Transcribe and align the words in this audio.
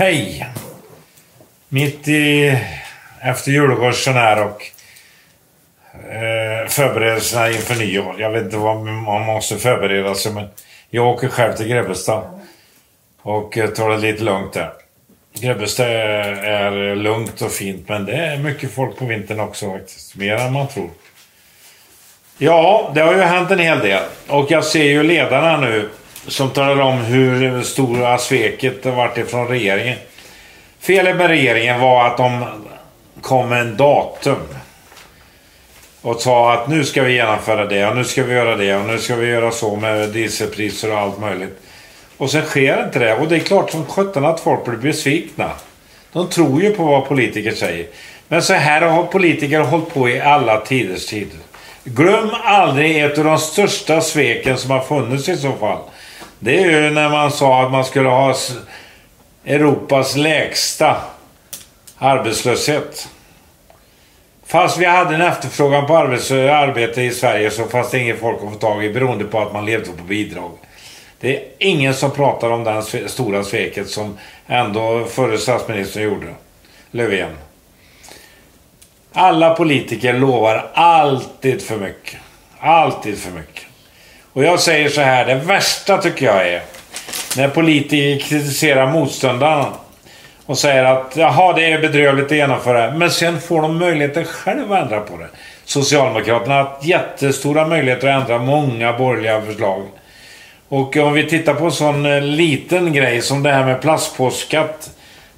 Hej! 0.00 0.46
Mitt 1.68 2.08
i... 2.08 2.56
Efter 3.20 3.50
julruschen 3.50 4.14
här 4.14 4.42
och 4.42 4.62
eh, 6.12 6.68
förberedelserna 6.68 7.50
inför 7.50 7.74
nyår. 7.74 8.14
Jag 8.18 8.30
vet 8.30 8.44
inte 8.44 8.56
vad 8.56 8.86
man 8.86 9.22
måste 9.22 9.56
förbereda 9.56 10.14
sig 10.14 10.32
men 10.32 10.48
jag 10.90 11.06
åker 11.06 11.28
själv 11.28 11.52
till 11.52 11.68
Grebbestad. 11.68 12.22
Och 13.22 13.52
tar 13.52 13.90
det 13.90 13.98
lite 13.98 14.24
lugnt 14.24 14.52
där. 14.52 14.72
Grebbestad 15.40 15.86
är 15.86 16.96
lugnt 16.96 17.42
och 17.42 17.52
fint 17.52 17.88
men 17.88 18.04
det 18.04 18.12
är 18.12 18.38
mycket 18.38 18.74
folk 18.74 18.98
på 18.98 19.04
vintern 19.04 19.40
också 19.40 19.72
faktiskt. 19.72 20.16
Mer 20.16 20.36
än 20.36 20.52
man 20.52 20.68
tror. 20.68 20.90
Ja, 22.38 22.90
det 22.94 23.00
har 23.00 23.14
ju 23.14 23.20
hänt 23.20 23.50
en 23.50 23.58
hel 23.58 23.78
del. 23.78 24.02
Och 24.28 24.50
jag 24.50 24.64
ser 24.64 24.84
ju 24.84 25.02
ledarna 25.02 25.56
nu 25.56 25.88
som 26.26 26.50
talar 26.50 26.82
om 26.82 26.98
hur 26.98 27.62
stora 27.62 28.18
sveket 28.18 28.84
har 28.84 28.92
varit 28.92 29.18
ifrån 29.18 29.48
regeringen. 29.48 29.98
Felet 30.80 31.16
med 31.16 31.28
regeringen 31.28 31.80
var 31.80 32.06
att 32.06 32.16
de 32.16 32.44
kom 33.20 33.48
med 33.48 33.60
en 33.60 33.76
datum. 33.76 34.40
Och 36.02 36.20
sa 36.20 36.52
att 36.52 36.68
nu 36.68 36.84
ska 36.84 37.02
vi 37.02 37.12
genomföra 37.12 37.66
det 37.66 37.86
och 37.86 37.96
nu 37.96 38.04
ska 38.04 38.22
vi 38.22 38.34
göra 38.34 38.56
det 38.56 38.76
och 38.76 38.86
nu 38.86 38.98
ska 38.98 39.16
vi 39.16 39.26
göra 39.26 39.50
så 39.50 39.76
med 39.76 40.08
dieselpriser 40.08 40.92
och 40.92 40.98
allt 40.98 41.20
möjligt. 41.20 41.60
Och 42.16 42.30
sen 42.30 42.44
sker 42.44 42.84
inte 42.84 42.98
det. 42.98 43.14
Och 43.14 43.28
det 43.28 43.36
är 43.36 43.40
klart 43.40 43.70
som 43.70 43.86
sjutton 43.86 44.24
att 44.24 44.40
folk 44.40 44.64
blir 44.64 44.76
besvikna. 44.76 45.50
De 46.12 46.28
tror 46.28 46.62
ju 46.62 46.74
på 46.74 46.84
vad 46.84 47.08
politiker 47.08 47.52
säger. 47.52 47.86
Men 48.28 48.42
så 48.42 48.54
här 48.54 48.82
har 48.82 49.04
politiker 49.04 49.60
hållit 49.60 49.94
på 49.94 50.08
i 50.08 50.20
alla 50.20 50.60
tiders 50.60 51.06
tider. 51.06 51.38
Glöm 51.84 52.30
aldrig 52.44 53.04
ett 53.04 53.18
av 53.18 53.24
de 53.24 53.38
största 53.38 54.00
sveken 54.00 54.58
som 54.58 54.70
har 54.70 54.80
funnits 54.80 55.28
i 55.28 55.36
så 55.36 55.52
fall. 55.52 55.78
Det 56.42 56.62
är 56.62 56.70
ju 56.70 56.90
när 56.90 57.08
man 57.08 57.30
sa 57.30 57.62
att 57.62 57.72
man 57.72 57.84
skulle 57.84 58.08
ha 58.08 58.34
Europas 59.44 60.16
lägsta 60.16 60.96
arbetslöshet. 61.98 63.08
Fast 64.46 64.78
vi 64.78 64.84
hade 64.84 65.14
en 65.14 65.20
efterfrågan 65.20 65.86
på 65.86 65.96
arbete 65.96 67.02
i 67.02 67.10
Sverige 67.10 67.50
så 67.50 67.64
fanns 67.64 67.90
det 67.90 67.98
inget 67.98 68.20
folk 68.20 68.36
att 68.42 68.52
få 68.52 68.58
tag 68.58 68.84
i 68.84 68.92
beroende 68.92 69.24
på 69.24 69.40
att 69.40 69.52
man 69.52 69.64
levde 69.64 69.90
på 69.92 70.04
bidrag. 70.04 70.50
Det 71.20 71.36
är 71.36 71.42
ingen 71.58 71.94
som 71.94 72.10
pratar 72.10 72.50
om 72.50 72.64
det 72.64 73.08
stora 73.08 73.44
sveket 73.44 73.90
som 73.90 74.18
ändå 74.46 75.04
förre 75.04 75.38
statsministern 75.38 76.02
gjorde. 76.02 76.26
Löfven. 76.90 77.36
Alla 79.12 79.54
politiker 79.54 80.12
lovar 80.12 80.70
alltid 80.74 81.62
för 81.62 81.76
mycket. 81.76 82.20
Alltid 82.58 83.18
för 83.18 83.30
mycket. 83.30 83.69
Och 84.32 84.44
jag 84.44 84.60
säger 84.60 84.88
så 84.88 85.00
här, 85.00 85.26
det 85.26 85.34
värsta 85.34 85.98
tycker 85.98 86.26
jag 86.26 86.48
är 86.48 86.62
när 87.36 87.48
politiker 87.48 88.28
kritiserar 88.28 88.92
motståndarna 88.92 89.66
och 90.46 90.58
säger 90.58 90.84
att 90.84 91.12
jaha, 91.16 91.52
det 91.52 91.72
är 91.72 91.80
bedrövligt 91.80 92.26
att 92.26 92.32
genomföra 92.32 92.86
det. 92.86 92.98
Men 92.98 93.10
sen 93.10 93.40
får 93.40 93.62
de 93.62 93.78
möjligheten 93.78 94.24
själva 94.24 94.76
att 94.76 94.82
ändra 94.82 95.00
på 95.00 95.16
det. 95.16 95.28
Socialdemokraterna 95.64 96.54
har 96.54 96.64
haft 96.64 96.84
jättestora 96.84 97.66
möjligheter 97.66 98.08
att 98.08 98.22
ändra 98.22 98.38
många 98.38 98.92
borgerliga 98.92 99.40
förslag. 99.40 99.86
Och 100.68 100.96
om 100.96 101.12
vi 101.12 101.24
tittar 101.28 101.54
på 101.54 101.64
en 101.64 101.72
sån 101.72 102.06
eh, 102.06 102.22
liten 102.22 102.92
grej 102.92 103.22
som 103.22 103.42
det 103.42 103.52
här 103.52 103.64
med 103.64 103.80
plastpåskatt. 103.80 104.90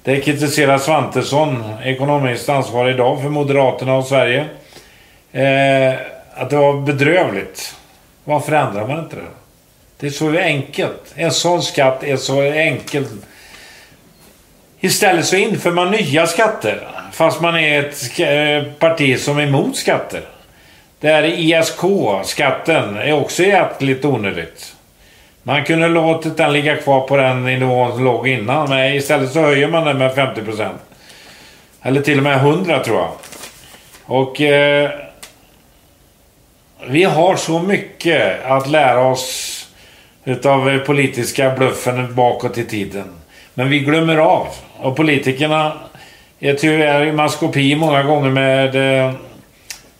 Det 0.03 0.19
kritiserar 0.19 0.77
Svantesson, 0.77 1.63
ekonomiskt 1.83 2.49
ansvarig 2.49 2.93
idag 2.93 3.21
för 3.21 3.29
Moderaterna 3.29 3.95
och 3.95 4.05
Sverige. 4.05 4.45
Eh, 5.31 5.99
att 6.35 6.49
det 6.49 6.55
var 6.55 6.81
bedrövligt. 6.81 7.75
Varför 8.23 8.53
ändrar 8.53 8.87
man 8.87 8.99
inte 8.99 9.15
det? 9.15 9.21
Det 9.99 10.07
är 10.07 10.11
så 10.11 10.37
enkelt. 10.37 11.13
En 11.15 11.31
sån 11.31 11.63
skatt 11.63 12.03
är 12.03 12.17
så 12.17 12.41
enkel. 12.41 13.05
Istället 14.79 15.25
så 15.25 15.35
inför 15.35 15.71
man 15.71 15.91
nya 15.91 16.27
skatter. 16.27 16.87
Fast 17.11 17.41
man 17.41 17.55
är 17.55 17.79
ett 17.79 18.19
eh, 18.19 18.73
parti 18.73 19.19
som 19.19 19.37
är 19.37 19.43
emot 19.43 19.75
skatter. 19.75 20.21
Det 20.99 21.07
här 21.07 21.23
ISK-skatten 21.23 22.97
är 22.97 23.13
också 23.13 23.43
jäkligt 23.43 24.05
onödigt. 24.05 24.75
Man 25.43 25.63
kunde 25.63 25.87
låtit 25.87 26.37
den 26.37 26.53
ligga 26.53 26.77
kvar 26.77 27.07
på 27.07 27.17
den 27.17 27.45
nivån 27.45 27.91
som 27.91 28.03
låg 28.03 28.27
innan. 28.27 28.69
Men 28.69 28.93
istället 28.93 29.31
så 29.31 29.41
höjer 29.41 29.67
man 29.67 29.85
den 29.85 29.97
med 29.97 30.11
50%. 30.11 30.69
Eller 31.81 32.01
till 32.01 32.17
och 32.17 32.23
med 32.23 32.37
100 32.37 32.83
tror 32.83 32.97
jag. 32.97 33.11
Och... 34.05 34.41
Eh, 34.41 34.91
vi 36.87 37.03
har 37.03 37.35
så 37.35 37.59
mycket 37.59 38.45
att 38.45 38.69
lära 38.69 39.07
oss 39.07 39.59
utav 40.25 40.69
eh, 40.69 40.79
politiska 40.79 41.49
bluffen 41.49 42.15
bakåt 42.15 42.57
i 42.57 42.65
tiden. 42.65 43.13
Men 43.53 43.69
vi 43.69 43.79
glömmer 43.79 44.17
av. 44.17 44.47
Och 44.79 44.95
politikerna 44.95 45.73
är 46.39 46.53
tyvärr 46.53 47.05
i 47.05 47.11
maskopi 47.11 47.75
många 47.75 48.03
gånger 48.03 48.29
med, 48.29 48.75
eh, 49.05 49.13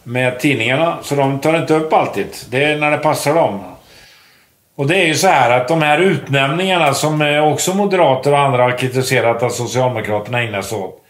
med 0.03 0.39
tidningarna. 0.39 0.97
Så 1.01 1.15
de 1.15 1.39
tar 1.39 1.57
inte 1.57 1.73
upp 1.73 1.93
alltid. 1.93 2.27
Det 2.49 2.63
är 2.63 2.77
när 2.77 2.91
det 2.91 2.97
passar 2.97 3.35
dem. 3.35 3.59
Och 4.75 4.87
det 4.87 4.95
är 4.95 5.05
ju 5.05 5.15
så 5.15 5.27
här 5.27 5.51
att 5.51 5.67
de 5.67 5.81
här 5.81 5.97
utnämningarna 5.99 6.93
som 6.93 7.21
eh, 7.21 7.47
också 7.47 7.73
moderater 7.73 8.31
och 8.31 8.39
andra 8.39 8.63
har 8.63 8.77
kritiserat 8.77 9.43
att 9.43 9.53
Socialdemokraterna 9.53 10.41
ägnar 10.41 10.61
sig 10.61 10.77
åt. 10.77 11.02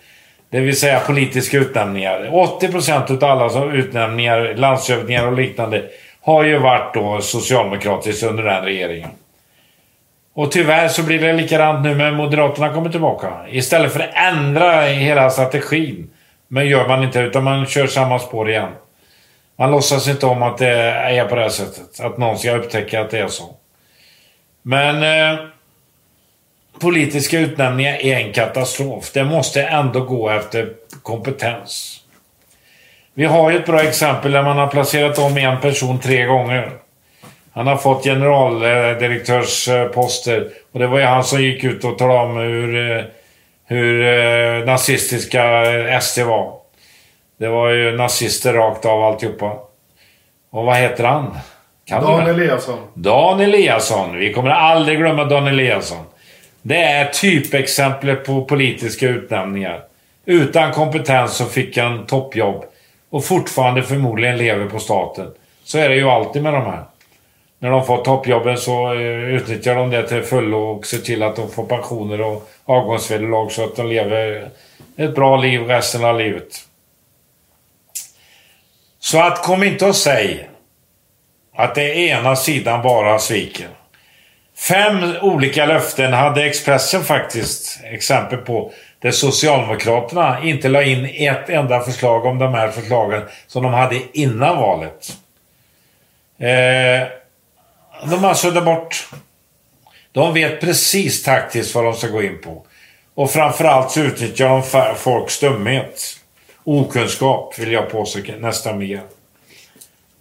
Det 0.54 0.60
vill 0.60 0.80
säga 0.80 1.00
politiska 1.00 1.58
utnämningar. 1.58 2.30
80% 2.62 3.14
utav 3.14 3.30
alla 3.30 3.74
utnämningar, 3.74 4.54
landshövdingar 4.56 5.28
och 5.28 5.38
liknande 5.38 5.84
har 6.22 6.44
ju 6.44 6.58
varit 6.58 6.94
då 6.94 7.22
socialdemokratiskt 7.22 8.24
under 8.24 8.44
den 8.44 8.64
regeringen. 8.64 9.10
Och 10.34 10.52
tyvärr 10.52 10.88
så 10.88 11.04
blir 11.04 11.20
det 11.20 11.34
likadant 11.34 11.84
nu 11.84 11.96
med 11.96 12.14
Moderaterna 12.14 12.74
kommer 12.74 12.90
tillbaka. 12.90 13.34
Istället 13.50 13.94
för 13.94 14.00
att 14.00 14.16
ändra 14.16 14.82
hela 14.82 15.30
strategin. 15.30 16.10
Men 16.48 16.68
gör 16.68 16.88
man 16.88 17.04
inte 17.04 17.20
utan 17.20 17.44
man 17.44 17.66
kör 17.66 17.88
samma 17.88 18.20
spår 18.20 18.50
igen. 18.50 18.72
Man 19.56 19.72
låtsas 19.72 20.08
inte 20.08 20.26
om 20.26 20.44
att 20.44 20.58
det 20.58 20.70
är 20.70 21.26
på 21.26 21.36
det 21.36 21.42
här 21.42 21.50
sättet. 21.50 22.00
Att 22.00 22.18
någon 22.18 22.38
ska 22.38 22.56
upptäcka 22.56 23.02
att 23.02 23.12
det 23.12 23.20
är 23.20 23.28
så. 23.28 23.56
Men 24.62 25.04
eh, 25.04 25.40
politiska 26.80 27.40
utnämningar 27.40 27.94
är 27.94 28.16
en 28.16 28.34
katastrof. 28.34 29.12
Det 29.14 29.24
måste 29.24 29.64
ändå 29.64 30.00
gå 30.00 30.30
efter 30.30 30.70
kompetens. 31.02 32.00
Vi 33.14 33.26
har 33.26 33.52
ju 33.52 33.58
ett 33.58 33.66
bra 33.66 33.84
exempel 33.84 34.32
där 34.32 34.44
man 34.44 34.58
har 34.58 34.68
placerat 34.68 35.20
om 35.20 35.38
en 35.38 35.62
person 35.62 36.00
tre 36.00 36.26
gånger. 36.26 36.72
Han 37.54 37.68
har 37.68 37.78
fått 37.78 38.04
generaldirektörsposter 38.04 40.50
och 40.72 40.80
det 40.80 40.88
var 40.88 41.00
ju 41.00 41.06
han 41.06 41.24
som 41.24 41.42
gick 41.42 41.64
ut 41.64 41.84
och 41.84 41.98
talade 41.98 42.20
om 42.20 42.38
hur, 42.38 43.04
hur 43.66 44.06
eh, 44.06 44.66
nazistiska 44.66 45.64
SD 46.02 46.20
var. 46.20 46.54
Det 47.40 47.48
var 47.48 47.70
ju 47.70 47.98
nazister 47.98 48.54
rakt 48.54 48.86
av 48.86 49.04
alltihopa. 49.04 49.58
Och 50.52 50.66
vad 50.66 50.78
heter 50.78 51.04
han? 51.04 51.38
Kan 51.86 52.04
Dan 52.04 52.28
Eliasson. 52.28 52.80
Dan 52.94 53.40
Eliasson. 53.40 54.18
Vi 54.18 54.34
kommer 54.34 54.50
aldrig 54.50 54.98
glömma 54.98 55.24
Dan 55.24 55.48
Eliasson. 55.48 56.06
Det 56.66 56.84
är 56.84 57.10
typexemplet 57.10 58.26
på 58.26 58.46
politiska 58.46 59.08
utnämningar. 59.08 59.84
Utan 60.26 60.72
kompetens 60.72 61.34
så 61.34 61.46
fick 61.46 61.78
han 61.78 62.06
toppjobb 62.06 62.66
och 63.10 63.26
fortfarande 63.26 63.84
förmodligen 63.84 64.38
lever 64.38 64.66
på 64.66 64.80
staten. 64.80 65.32
Så 65.64 65.78
är 65.78 65.90
det 65.90 65.96
ju 65.96 66.10
alltid 66.10 66.44
med 66.44 66.54
de 66.54 66.66
här. 66.66 66.84
När 67.60 67.72
de 67.72 67.86
får 67.86 68.04
toppjobben 68.04 68.58
så 68.58 68.94
eh, 68.94 69.36
utnyttjar 69.36 69.76
de 69.76 69.90
det 69.90 70.08
till 70.08 70.22
fullo 70.22 70.58
och 70.58 70.86
ser 70.86 70.98
till 70.98 71.24
att 71.24 71.36
de 71.36 71.52
får 71.52 71.66
pensioner 71.66 72.22
och 72.22 72.50
avgångsvederlag 72.66 73.50
så 73.52 73.64
att 73.64 73.76
de 73.76 73.88
lever 73.88 74.50
ett 74.98 75.16
bra 75.16 75.38
liv 75.38 75.62
resten 75.62 76.06
av 76.06 76.20
livet. 76.20 76.68
Så 79.00 79.20
att 79.20 79.44
kom 79.44 79.64
inte 79.64 79.86
och 79.86 79.96
säg 79.96 80.50
att 81.56 81.76
det 81.76 81.84
är 81.84 82.20
ena 82.20 82.36
sidan 82.36 82.82
bara 82.82 83.20
sviker. 83.20 83.68
Fem 84.68 85.16
olika 85.22 85.66
löften 85.66 86.14
hade 86.14 86.44
Expressen 86.44 87.04
faktiskt 87.04 87.80
exempel 87.84 88.38
på 88.38 88.74
där 89.00 89.12
Socialdemokraterna 89.12 90.44
inte 90.44 90.70
la 90.70 90.84
in 90.84 91.06
ett 91.06 91.50
enda 91.50 91.80
förslag 91.80 92.26
om 92.26 92.40
de 92.40 92.54
här 92.54 92.72
förslagen 92.72 93.22
som 93.48 93.64
de 93.64 93.74
hade 93.74 94.02
innan 94.14 94.58
valet. 94.58 95.18
Eh, 96.40 97.08
de 98.10 98.24
har 98.24 98.34
suddat 98.34 98.66
bort. 98.66 99.10
De 100.12 100.34
vet 100.34 100.62
precis 100.62 101.24
taktiskt 101.24 101.76
vad 101.76 101.84
de 101.84 101.94
ska 101.94 102.08
gå 102.08 102.24
in 102.24 102.42
på. 102.42 102.66
Och 103.14 103.32
framförallt 103.32 103.92
så 103.92 104.00
utnyttjar 104.00 104.50
de 104.50 104.96
folks 104.96 105.40
dumhet. 105.40 106.18
Okunskap 106.64 107.60
vill 107.60 107.72
jag 107.72 107.90
påstå 107.90 108.20
nästan 108.40 108.78
mer. 108.78 109.02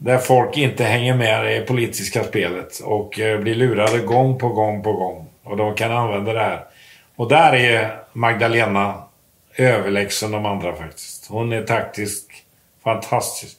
Där 0.05 0.19
folk 0.19 0.57
inte 0.57 0.85
hänger 0.85 1.15
med 1.15 1.53
i 1.53 1.59
det 1.59 1.67
politiska 1.67 2.25
spelet 2.25 2.81
och 2.85 3.21
eh, 3.21 3.41
blir 3.41 3.55
lurade 3.55 3.99
gång 3.99 4.39
på 4.39 4.49
gång 4.49 4.83
på 4.83 4.93
gång. 4.93 5.27
Och 5.45 5.57
de 5.57 5.75
kan 5.75 5.93
använda 5.93 6.33
det 6.33 6.41
här. 6.41 6.65
Och 7.17 7.29
där 7.29 7.55
är 7.55 7.99
Magdalena 8.13 8.95
överlägsen 9.57 10.31
de 10.31 10.47
andra 10.47 10.75
faktiskt. 10.77 11.27
Hon 11.31 11.53
är 11.53 11.63
taktiskt 11.63 12.31
fantastisk. 12.85 13.57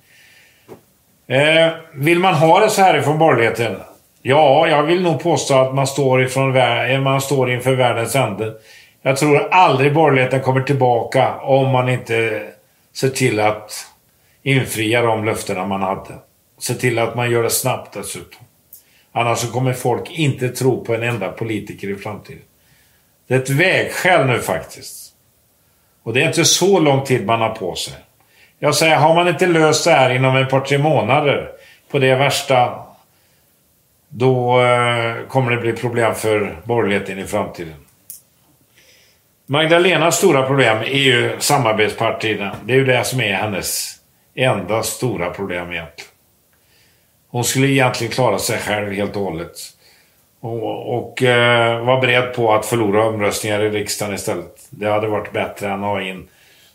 Eh, 1.27 1.71
vill 1.93 2.19
man 2.19 2.33
ha 2.33 2.59
det 2.59 2.69
så 2.69 2.81
här 2.81 2.97
ifrån 2.97 3.17
borgerligheten? 3.17 3.75
Ja, 4.21 4.67
jag 4.67 4.83
vill 4.83 5.03
nog 5.03 5.23
påstå 5.23 5.57
att 5.57 5.73
man 5.73 5.87
står, 5.87 6.23
ifrån, 6.23 6.55
eh, 6.55 7.01
man 7.01 7.21
står 7.21 7.51
inför 7.51 7.75
världens 7.75 8.15
ände. 8.15 8.53
Jag 9.01 9.17
tror 9.17 9.47
aldrig 9.51 9.93
borgerligheten 9.93 10.41
kommer 10.41 10.61
tillbaka 10.61 11.35
om 11.39 11.69
man 11.69 11.89
inte 11.89 12.41
ser 12.93 13.09
till 13.09 13.39
att 13.39 13.87
infria 14.41 15.01
de 15.01 15.25
löftena 15.25 15.65
man 15.65 15.81
hade. 15.81 16.13
Se 16.63 16.73
till 16.73 16.99
att 16.99 17.15
man 17.15 17.31
gör 17.31 17.43
det 17.43 17.49
snabbt 17.49 17.93
dessutom. 17.93 18.45
Annars 19.11 19.39
så 19.39 19.51
kommer 19.51 19.73
folk 19.73 20.11
inte 20.11 20.49
tro 20.49 20.85
på 20.85 20.93
en 20.93 21.03
enda 21.03 21.29
politiker 21.29 21.87
i 21.87 21.95
framtiden. 21.95 22.41
Det 23.27 23.33
är 23.33 23.39
ett 23.39 23.49
vägskäl 23.49 24.27
nu 24.27 24.39
faktiskt. 24.39 25.13
Och 26.03 26.13
det 26.13 26.21
är 26.21 26.27
inte 26.27 26.45
så 26.45 26.79
lång 26.79 27.05
tid 27.05 27.25
man 27.25 27.41
har 27.41 27.49
på 27.49 27.75
sig. 27.75 27.93
Jag 28.59 28.75
säger, 28.75 28.95
har 28.95 29.15
man 29.15 29.27
inte 29.27 29.47
löst 29.47 29.85
det 29.85 29.91
här 29.91 30.09
inom 30.09 30.37
ett 30.37 30.49
par, 30.49 30.59
tre 30.59 30.77
månader 30.77 31.51
på 31.91 31.99
det 31.99 32.15
värsta, 32.15 32.83
då 34.09 34.61
eh, 34.61 35.27
kommer 35.27 35.51
det 35.51 35.57
bli 35.57 35.73
problem 35.73 36.15
för 36.15 36.57
borgerligheten 36.63 37.19
i 37.19 37.25
framtiden. 37.25 37.85
Magdalenas 39.45 40.17
stora 40.17 40.47
problem 40.47 40.77
är 40.77 40.85
ju 40.85 41.35
samarbetspartierna. 41.39 42.55
Det 42.65 42.73
är 42.73 42.77
ju 42.77 42.85
det 42.85 43.03
som 43.03 43.21
är 43.21 43.33
hennes 43.33 43.95
enda 44.35 44.83
stora 44.83 45.29
problem 45.29 45.71
egentligen. 45.71 46.12
Hon 47.33 47.43
skulle 47.43 47.67
egentligen 47.67 48.13
klara 48.13 48.39
sig 48.39 48.59
själv 48.59 48.91
helt 48.91 49.15
och 49.15 49.23
hållet. 49.23 49.57
Och, 50.39 50.97
och 50.97 51.23
eh, 51.23 51.85
var 51.85 52.01
beredd 52.01 52.33
på 52.33 52.53
att 52.53 52.65
förlora 52.65 53.05
omröstningar 53.05 53.61
i 53.61 53.69
riksdagen 53.69 54.15
istället. 54.15 54.67
Det 54.69 54.89
hade 54.89 55.07
varit 55.07 55.31
bättre 55.31 55.67
än 55.67 55.73
att 55.73 55.89
ha 55.89 56.01
in 56.01 56.27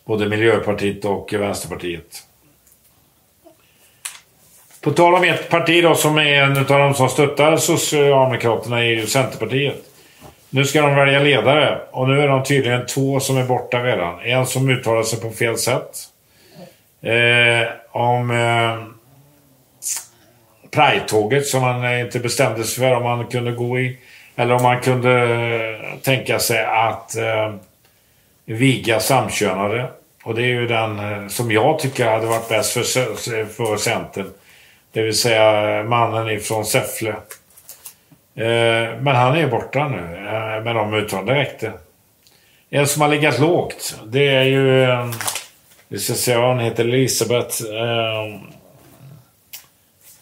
både 0.04 0.28
Miljöpartiet 0.28 1.04
och 1.04 1.32
Vänsterpartiet. 1.32 2.22
På 4.80 4.90
tal 4.90 5.14
om 5.14 5.24
ett 5.24 5.48
parti 5.48 5.82
då 5.82 5.94
som 5.94 6.18
är 6.18 6.42
en 6.42 6.56
av 6.56 6.64
de 6.64 6.94
som 6.94 7.08
stöttar 7.08 7.56
Socialdemokraterna 7.56 8.78
är 8.78 8.90
ju 8.90 9.06
Centerpartiet. 9.06 9.82
Nu 10.50 10.64
ska 10.64 10.82
de 10.82 10.94
välja 10.94 11.20
ledare 11.20 11.80
och 11.90 12.08
nu 12.08 12.20
är 12.20 12.28
de 12.28 12.44
tydligen 12.44 12.86
två 12.86 13.20
som 13.20 13.36
är 13.36 13.44
borta 13.44 13.84
redan. 13.84 14.20
En 14.20 14.46
som 14.46 14.70
uttalar 14.70 15.02
sig 15.02 15.20
på 15.20 15.30
fel 15.30 15.58
sätt. 15.58 15.90
Eh, 17.02 17.68
om 17.92 18.30
eh, 18.30 18.97
Pride-tåget 20.70 21.46
som 21.46 21.60
man 21.60 21.84
eh, 21.84 22.00
inte 22.00 22.18
bestämde 22.18 22.64
sig 22.64 22.84
för 22.84 22.96
om 22.96 23.02
man 23.02 23.26
kunde 23.26 23.52
gå 23.52 23.78
i. 23.78 23.98
Eller 24.36 24.54
om 24.54 24.62
man 24.62 24.80
kunde 24.80 25.22
eh, 25.22 25.98
tänka 25.98 26.38
sig 26.38 26.64
att 26.64 27.16
eh, 27.16 27.54
viga 28.44 29.00
samkönade. 29.00 29.86
Och 30.24 30.34
det 30.34 30.42
är 30.42 30.46
ju 30.46 30.66
den 30.66 30.98
eh, 30.98 31.28
som 31.28 31.52
jag 31.52 31.78
tycker 31.78 32.10
hade 32.10 32.26
varit 32.26 32.48
bäst 32.48 32.72
för, 32.72 33.44
för 33.44 33.76
Centern. 33.76 34.30
Det 34.92 35.02
vill 35.02 35.18
säga 35.18 35.82
mannen 35.82 36.30
ifrån 36.30 36.64
Säffle. 36.64 37.10
Eh, 38.34 38.98
men 39.00 39.16
han 39.16 39.36
är 39.36 39.46
borta 39.46 39.88
nu 39.88 40.26
eh, 40.26 40.64
med 40.64 40.74
de 40.74 40.94
uttalanden. 40.94 41.34
Det 41.34 41.40
räckte. 41.40 41.72
En 42.70 42.86
som 42.86 43.02
har 43.02 43.08
legat 43.08 43.38
lågt, 43.38 44.00
det 44.06 44.28
är 44.28 44.42
ju... 44.42 44.82
Eh, 44.82 45.10
vi 45.88 45.98
ska 45.98 46.14
se 46.14 46.36
vad 46.36 46.48
hon 46.48 46.58
heter. 46.58 46.84
Elisabeth... 46.84 47.62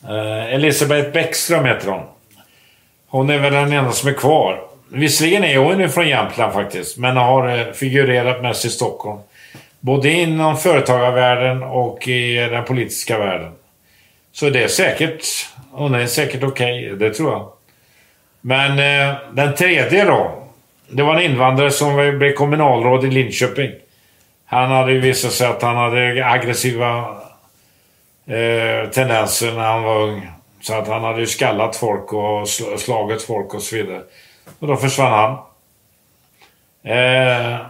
Eh, 0.09 0.55
Elisabeth 0.55 1.11
Bäckström 1.11 1.65
heter 1.65 1.91
hon. 1.91 2.03
Hon 3.09 3.31
är 3.31 3.39
väl 3.39 3.53
den 3.53 3.73
enda 3.73 3.93
som 3.93 4.09
är 4.09 4.13
kvar. 4.13 4.61
Visserligen 4.89 5.45
är 5.45 5.57
hon 5.57 5.89
från 5.89 6.09
Jämtland 6.09 6.53
faktiskt, 6.53 6.99
men 6.99 7.17
har 7.17 7.59
eh, 7.59 7.73
figurerat 7.73 8.43
mest 8.43 8.65
i 8.65 8.69
Stockholm. 8.69 9.19
Både 9.81 10.11
inom 10.11 10.57
företagarvärlden 10.57 11.63
och 11.63 12.09
i 12.09 12.35
den 12.35 12.65
politiska 12.65 13.19
världen. 13.19 13.53
Så 14.33 14.51
det 14.51 14.63
är 14.63 14.69
säkert, 14.69 15.25
hon 15.71 15.95
är 15.95 16.07
säkert 16.07 16.43
okej, 16.43 16.87
okay, 16.87 17.09
det 17.09 17.15
tror 17.15 17.33
jag. 17.33 17.49
Men 18.41 18.71
eh, 18.71 19.17
den 19.33 19.55
tredje 19.55 20.05
då. 20.05 20.43
Det 20.89 21.03
var 21.03 21.15
en 21.15 21.31
invandrare 21.31 21.71
som 21.71 22.19
blev 22.19 22.35
kommunalråd 22.35 23.05
i 23.05 23.11
Linköping. 23.11 23.71
Han 24.47 24.71
hade 24.71 24.93
ju 24.93 25.01
visat 25.01 25.33
sig 25.33 25.47
att 25.47 25.63
han 25.63 25.77
hade 25.77 26.27
aggressiva 26.27 27.17
eh, 28.27 28.91
tendenser 28.91 29.53
när 29.53 29.73
han 29.73 29.83
var 29.83 30.03
ung. 30.03 30.31
Så 30.61 30.75
att 30.75 30.89
han 30.89 31.05
hade 31.05 31.21
ju 31.21 31.27
skallat 31.27 31.77
folk 31.77 32.13
och 32.13 32.49
slagit 32.79 33.23
folk 33.23 33.55
och 33.55 33.63
så 33.63 33.77
vidare. 33.77 34.03
Och 34.59 34.67
då 34.67 34.77
försvann 34.77 35.13
han. 35.13 35.33
Eh, 36.97 37.67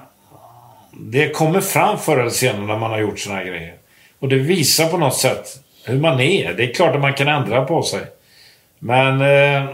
det 0.93 1.31
kommer 1.31 1.61
fram 1.61 1.99
förr 1.99 2.19
eller 2.19 2.31
senare 2.31 2.67
när 2.67 2.79
man 2.79 2.91
har 2.91 2.99
gjort 2.99 3.19
såna 3.19 3.37
här 3.37 3.44
grejer. 3.44 3.75
Och 4.19 4.29
det 4.29 4.37
visar 4.37 4.88
på 4.88 4.99
något 4.99 5.17
sätt 5.17 5.49
hur 5.85 6.00
man 6.00 6.20
är. 6.20 6.53
Det 6.53 6.64
är 6.64 6.75
klart 6.75 6.94
att 6.94 7.00
man 7.00 7.14
kan 7.14 7.29
ändra 7.29 7.64
på 7.64 7.82
sig. 7.82 8.00
Men 8.79 9.20
eh, 9.20 9.70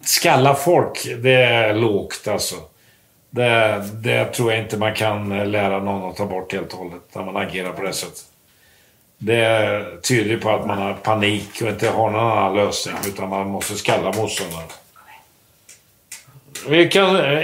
skalla 0.00 0.54
folk, 0.54 1.06
det 1.22 1.34
är 1.34 1.74
lågt 1.74 2.28
alltså. 2.28 2.56
Det, 3.30 3.84
det 3.92 4.24
tror 4.24 4.52
jag 4.52 4.60
inte 4.60 4.76
man 4.76 4.94
kan 4.94 5.32
eh, 5.32 5.46
lära 5.46 5.78
någon 5.78 6.10
att 6.10 6.16
ta 6.16 6.26
bort 6.26 6.52
helt 6.52 6.72
och 6.72 6.78
hållet 6.78 7.02
när 7.12 7.24
man 7.24 7.36
agerar 7.36 7.72
på 7.72 7.82
det 7.82 7.92
sättet. 7.92 8.33
Det 9.18 9.84
tyder 10.02 10.36
på 10.36 10.50
att 10.50 10.66
man 10.66 10.78
har 10.78 10.94
panik 10.94 11.62
och 11.62 11.68
inte 11.68 11.88
har 11.88 12.10
någon 12.10 12.30
annan 12.30 12.56
lösning 12.56 12.94
utan 13.06 13.28
man 13.28 13.46
måste 13.48 13.74
skalla 13.74 14.12
motståndaren. 14.12 14.68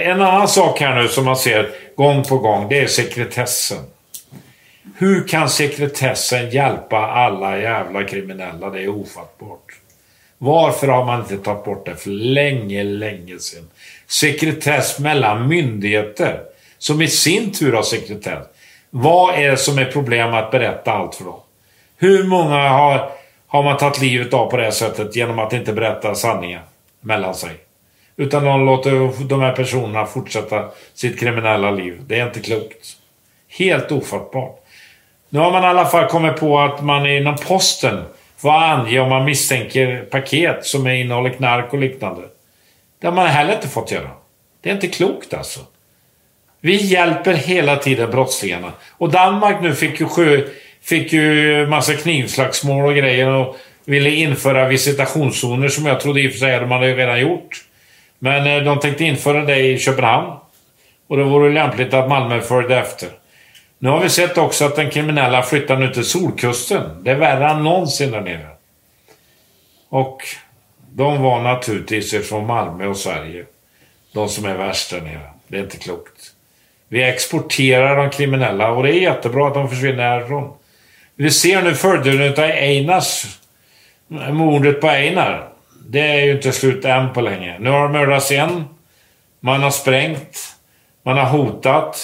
en 0.01 0.21
annan 0.21 0.47
sak 0.47 0.79
här 0.79 1.01
nu 1.01 1.07
som 1.07 1.25
man 1.25 1.37
ser 1.37 1.69
gång 1.95 2.23
på 2.23 2.37
gång, 2.37 2.69
det 2.69 2.79
är 2.79 2.87
sekretessen. 2.87 3.85
Hur 4.97 5.27
kan 5.27 5.49
sekretessen 5.49 6.49
hjälpa 6.49 6.97
alla 6.97 7.57
jävla 7.57 8.03
kriminella? 8.03 8.69
Det 8.69 8.81
är 8.81 8.87
ofattbart. 8.87 9.79
Varför 10.37 10.87
har 10.87 11.05
man 11.05 11.19
inte 11.19 11.37
tagit 11.37 11.65
bort 11.65 11.85
det 11.85 11.95
för 11.95 12.09
länge, 12.09 12.83
länge 12.83 13.39
sedan? 13.39 13.69
Sekretess 14.07 14.99
mellan 14.99 15.47
myndigheter, 15.47 16.41
som 16.77 17.01
i 17.01 17.07
sin 17.07 17.51
tur 17.51 17.73
har 17.73 17.83
sekretess. 17.83 18.47
Vad 18.89 19.35
är 19.35 19.51
det 19.51 19.57
som 19.57 19.77
är 19.77 19.85
problem 19.85 20.33
att 20.33 20.51
berätta 20.51 20.91
allt 20.91 21.15
för 21.15 21.23
dem? 21.23 21.39
Hur 22.01 22.23
många 22.23 22.69
har, 22.69 23.11
har 23.47 23.63
man 23.63 23.77
tagit 23.77 24.01
livet 24.01 24.33
av 24.33 24.49
på 24.49 24.57
det 24.57 24.63
här 24.63 24.71
sättet 24.71 25.15
genom 25.15 25.39
att 25.39 25.53
inte 25.53 25.73
berätta 25.73 26.15
sanningen 26.15 26.61
mellan 27.01 27.35
sig? 27.35 27.51
Utan 28.15 28.43
de 28.43 28.65
låter 28.65 29.27
de 29.27 29.41
här 29.41 29.53
personerna 29.53 30.05
fortsätta 30.05 30.69
sitt 30.93 31.19
kriminella 31.19 31.71
liv. 31.71 32.01
Det 32.07 32.19
är 32.19 32.27
inte 32.27 32.39
klokt. 32.39 32.87
Helt 33.49 33.91
ofattbart. 33.91 34.63
Nu 35.29 35.39
har 35.39 35.51
man 35.51 35.63
i 35.63 35.65
alla 35.65 35.85
fall 35.85 36.09
kommit 36.09 36.35
på 36.35 36.59
att 36.59 36.83
man 36.83 37.05
inom 37.05 37.35
posten 37.35 38.03
får 38.37 38.51
ange 38.51 38.99
om 38.99 39.09
man 39.09 39.25
misstänker 39.25 40.01
paket 40.01 40.65
som 40.65 40.87
innehåller 40.87 41.29
knark 41.29 41.73
och 41.73 41.79
liknande. 41.79 42.21
Det 42.99 43.07
har 43.07 43.13
man 43.13 43.27
heller 43.27 43.55
inte 43.55 43.67
fått 43.67 43.91
göra. 43.91 44.09
Det 44.61 44.69
är 44.69 44.73
inte 44.73 44.87
klokt 44.87 45.33
alltså. 45.33 45.59
Vi 46.61 46.75
hjälper 46.75 47.33
hela 47.33 47.75
tiden 47.75 48.11
brottslingarna. 48.11 48.71
Och 48.89 49.09
Danmark 49.09 49.61
nu 49.61 49.75
fick 49.75 49.99
ju, 49.99 50.05
sju 50.07 50.49
fick 50.83 51.13
ju 51.13 51.67
massa 51.67 51.93
knivslagsmål 51.93 52.85
och 52.85 52.95
grejer 52.95 53.29
och 53.29 53.57
ville 53.85 54.09
införa 54.09 54.67
visitationszoner 54.67 55.67
som 55.67 55.85
jag 55.85 55.99
trodde 55.99 56.21
i 56.21 56.27
och 56.27 56.31
för 56.31 56.39
sig 56.39 56.59
de 56.59 56.71
hade 56.71 56.95
redan 56.95 57.19
gjort. 57.19 57.63
Men 58.19 58.47
eh, 58.47 58.63
de 58.63 58.79
tänkte 58.79 59.03
införa 59.03 59.45
det 59.45 59.59
i 59.59 59.79
Köpenhamn. 59.79 60.37
Och 61.07 61.17
det 61.17 61.23
vore 61.23 61.53
lämpligt 61.53 61.93
att 61.93 62.09
Malmö 62.09 62.41
följde 62.41 62.79
efter. 62.79 63.09
Nu 63.79 63.89
har 63.89 63.99
vi 63.99 64.09
sett 64.09 64.37
också 64.37 64.65
att 64.65 64.75
den 64.75 64.89
kriminella 64.89 65.43
flyttar 65.43 65.77
nu 65.77 65.93
till 65.93 66.05
Solkusten. 66.05 67.03
Det 67.03 67.11
är 67.11 67.15
värre 67.15 67.49
än 67.49 67.63
någonsin 67.63 68.11
där 68.11 68.21
nere. 68.21 68.47
Och 69.89 70.23
de 70.91 71.21
var 71.21 71.41
naturligtvis 71.41 72.13
ifrån 72.13 72.47
Malmö 72.47 72.87
och 72.87 72.97
Sverige. 72.97 73.45
De 74.13 74.29
som 74.29 74.45
är 74.45 74.57
värst 74.57 74.89
där 74.89 75.01
nere. 75.01 75.31
Det 75.47 75.57
är 75.57 75.61
inte 75.61 75.77
klokt. 75.77 76.33
Vi 76.87 77.03
exporterar 77.03 77.97
de 77.97 78.09
kriminella 78.09 78.71
och 78.71 78.83
det 78.83 78.89
är 78.89 79.01
jättebra 79.01 79.47
att 79.47 79.53
de 79.53 79.69
försvinner 79.69 80.03
härifrån. 80.03 80.53
Vi 81.21 81.31
ser 81.31 81.61
nu 81.61 81.75
följderna 81.75 82.25
av 82.25 82.39
Einars... 82.39 83.39
Mordet 84.31 84.81
på 84.81 84.87
Einar. 84.87 85.49
Det 85.87 85.99
är 85.99 86.25
ju 86.25 86.31
inte 86.31 86.51
slut 86.51 86.85
än 86.85 87.13
på 87.13 87.21
länge. 87.21 87.59
Nu 87.59 87.69
har 87.69 87.87
det 87.87 87.93
mördats 87.93 88.31
en. 88.31 88.65
Man 89.39 89.63
har 89.63 89.71
sprängt. 89.71 90.55
Man 91.03 91.17
har 91.17 91.25
hotat. 91.25 91.97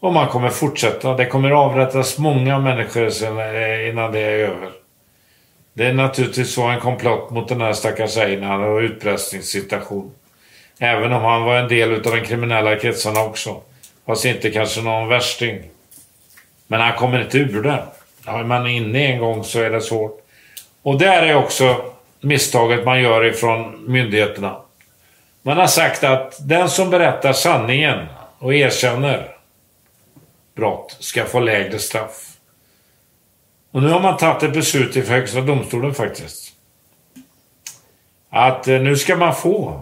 Och 0.00 0.12
man 0.12 0.28
kommer 0.28 0.48
fortsätta. 0.48 1.14
Det 1.14 1.26
kommer 1.26 1.50
avrättas 1.50 2.18
många 2.18 2.58
människor 2.58 3.06
eh, 3.06 3.88
innan 3.88 4.12
det 4.12 4.20
är 4.20 4.38
över. 4.38 4.70
Det 5.74 5.86
är 5.86 5.92
naturligtvis 5.92 6.54
så 6.54 6.62
en 6.62 6.80
komplott 6.80 7.30
mot 7.30 7.48
den 7.48 7.60
här 7.60 7.72
stackars 7.72 8.16
Einar 8.16 8.58
och 8.58 8.80
utpressningssituation. 8.80 10.10
Även 10.78 11.12
om 11.12 11.22
han 11.22 11.44
var 11.44 11.56
en 11.56 11.68
del 11.68 11.94
av 11.94 12.02
de 12.02 12.20
kriminella 12.20 12.76
kretsarna 12.76 13.20
också. 13.20 13.60
Fast 14.06 14.24
inte 14.24 14.50
kanske 14.50 14.82
någon 14.82 15.08
värsting. 15.08 15.62
Men 16.66 16.80
han 16.80 16.92
kommer 16.92 17.22
inte 17.22 17.38
ur 17.38 17.62
det. 17.62 17.82
Är 18.26 18.44
man 18.44 18.66
inne 18.66 18.98
en 18.98 19.18
gång 19.18 19.44
så 19.44 19.60
är 19.60 19.70
det 19.70 19.80
svårt. 19.80 20.20
Och 20.82 20.98
där 20.98 21.22
är 21.22 21.34
också 21.36 21.76
misstaget 22.20 22.84
man 22.84 23.02
gör 23.02 23.24
ifrån 23.24 23.92
myndigheterna. 23.92 24.56
Man 25.42 25.56
har 25.56 25.66
sagt 25.66 26.04
att 26.04 26.48
den 26.48 26.70
som 26.70 26.90
berättar 26.90 27.32
sanningen 27.32 28.06
och 28.38 28.54
erkänner 28.54 29.36
brott 30.56 30.96
ska 31.00 31.24
få 31.24 31.40
lägre 31.40 31.78
straff. 31.78 32.32
Och 33.70 33.82
nu 33.82 33.88
har 33.88 34.00
man 34.00 34.16
tagit 34.16 34.42
ett 34.42 34.52
beslut 34.52 34.96
i 34.96 35.00
Högsta 35.00 35.40
domstolen 35.40 35.94
faktiskt. 35.94 36.52
Att 38.30 38.68
eh, 38.68 38.80
nu 38.80 38.96
ska 38.96 39.16
man 39.16 39.34
få 39.34 39.80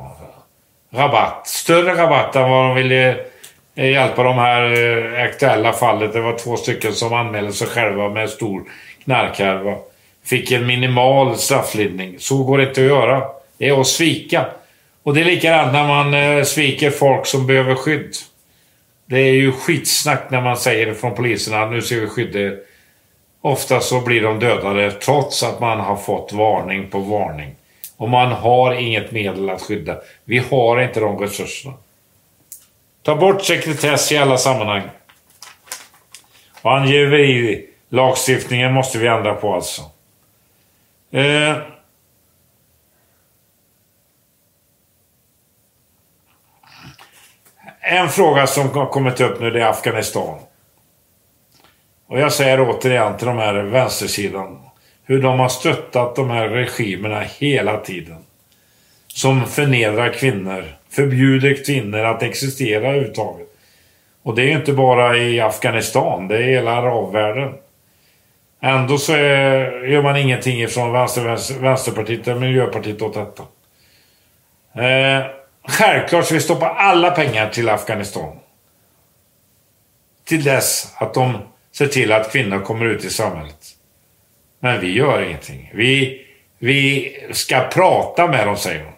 rabatt. 0.90 1.46
Större 1.46 1.94
rabatt 1.94 2.36
än 2.36 2.50
vad 2.50 2.64
de 2.64 2.74
ville 2.74 3.26
Eh, 3.74 3.90
hjälpa 3.90 4.22
de 4.22 4.38
här 4.38 4.72
eh, 4.72 5.24
aktuella 5.24 5.72
fallet. 5.72 6.12
Det 6.12 6.20
var 6.20 6.38
två 6.38 6.56
stycken 6.56 6.92
som 6.92 7.12
anmälde 7.12 7.52
sig 7.52 7.66
själva 7.66 8.08
med 8.08 8.30
stor 8.30 8.62
knarkhärva. 9.04 9.76
Fick 10.24 10.50
en 10.52 10.66
minimal 10.66 11.36
strafflindring. 11.36 12.16
Så 12.18 12.42
går 12.42 12.58
det 12.58 12.68
inte 12.68 12.80
att 12.80 12.86
göra. 12.86 13.22
Det 13.58 13.68
är 13.68 13.80
att 13.80 13.86
svika. 13.86 14.46
Och 15.02 15.14
det 15.14 15.20
är 15.20 15.24
likadant 15.24 15.72
när 15.72 15.86
man 15.86 16.14
eh, 16.14 16.44
sviker 16.44 16.90
folk 16.90 17.26
som 17.26 17.46
behöver 17.46 17.74
skydd. 17.74 18.14
Det 19.06 19.18
är 19.18 19.32
ju 19.32 19.52
skitsnack 19.52 20.30
när 20.30 20.40
man 20.40 20.56
säger 20.56 20.94
från 20.94 21.14
poliserna 21.14 21.66
nu 21.66 21.82
ska 21.82 21.94
vi 21.94 22.06
skydda 22.06 22.38
er. 22.38 22.58
Ofta 23.40 23.80
så 23.80 24.00
blir 24.00 24.22
de 24.22 24.38
dödade 24.38 24.90
trots 24.90 25.42
att 25.42 25.60
man 25.60 25.80
har 25.80 25.96
fått 25.96 26.32
varning 26.32 26.90
på 26.90 26.98
varning. 26.98 27.54
Och 27.96 28.08
man 28.08 28.32
har 28.32 28.74
inget 28.74 29.12
medel 29.12 29.50
att 29.50 29.62
skydda. 29.62 29.96
Vi 30.24 30.38
har 30.38 30.80
inte 30.80 31.00
de 31.00 31.18
resurserna. 31.18 31.74
Ta 33.04 33.16
bort 33.16 33.44
sekretess 33.44 34.12
i 34.12 34.16
alla 34.16 34.38
sammanhang. 34.38 34.82
Och 36.62 36.76
angiveri 36.76 37.66
lagstiftningen 37.88 38.72
måste 38.72 38.98
vi 38.98 39.06
ändra 39.06 39.34
på 39.34 39.54
alltså. 39.54 39.82
Eh. 41.10 41.56
En 47.80 48.08
fråga 48.08 48.46
som 48.46 48.70
har 48.70 48.86
kommit 48.86 49.20
upp 49.20 49.40
nu 49.40 49.50
det 49.50 49.62
är 49.62 49.66
Afghanistan. 49.66 50.38
Och 52.06 52.20
jag 52.20 52.32
säger 52.32 52.60
återigen 52.60 53.16
till 53.16 53.26
de 53.26 53.38
här 53.38 53.54
vänstersidan 53.54 54.60
hur 55.04 55.22
de 55.22 55.40
har 55.40 55.48
stöttat 55.48 56.16
de 56.16 56.30
här 56.30 56.48
regimerna 56.48 57.20
hela 57.20 57.78
tiden. 57.78 58.24
Som 59.14 59.46
förnedrar 59.46 60.12
kvinnor, 60.12 60.64
förbjuder 60.90 61.64
kvinnor 61.64 62.04
att 62.04 62.22
existera 62.22 62.88
överhuvudtaget. 62.88 63.46
Och 64.22 64.34
det 64.34 64.42
är 64.42 64.46
ju 64.46 64.52
inte 64.52 64.72
bara 64.72 65.18
i 65.18 65.40
Afghanistan, 65.40 66.28
det 66.28 66.36
är 66.36 66.42
hela 66.42 66.70
arabvärlden. 66.70 67.54
Ändå 68.60 68.98
så 68.98 69.12
är, 69.12 69.84
gör 69.84 70.02
man 70.02 70.16
ingenting 70.16 70.68
från 70.68 70.92
vänster, 70.92 71.60
Vänsterpartiet 71.60 72.28
eller 72.28 72.40
Miljöpartiet 72.40 73.02
åt 73.02 73.14
detta. 73.14 73.42
Eh, 74.84 75.26
självklart 75.68 76.24
ska 76.24 76.34
vi 76.34 76.40
stoppa 76.40 76.68
alla 76.68 77.10
pengar 77.10 77.48
till 77.48 77.68
Afghanistan. 77.68 78.38
Till 80.24 80.44
dess 80.44 80.94
att 80.96 81.14
de 81.14 81.38
ser 81.72 81.86
till 81.86 82.12
att 82.12 82.32
kvinnor 82.32 82.60
kommer 82.60 82.86
ut 82.86 83.04
i 83.04 83.10
samhället. 83.10 83.66
Men 84.60 84.80
vi 84.80 84.92
gör 84.92 85.22
ingenting. 85.22 85.70
Vi, 85.74 86.26
vi 86.58 87.10
ska 87.32 87.60
prata 87.60 88.26
med 88.26 88.46
dem, 88.46 88.56
säger 88.56 88.84
de. 88.84 88.90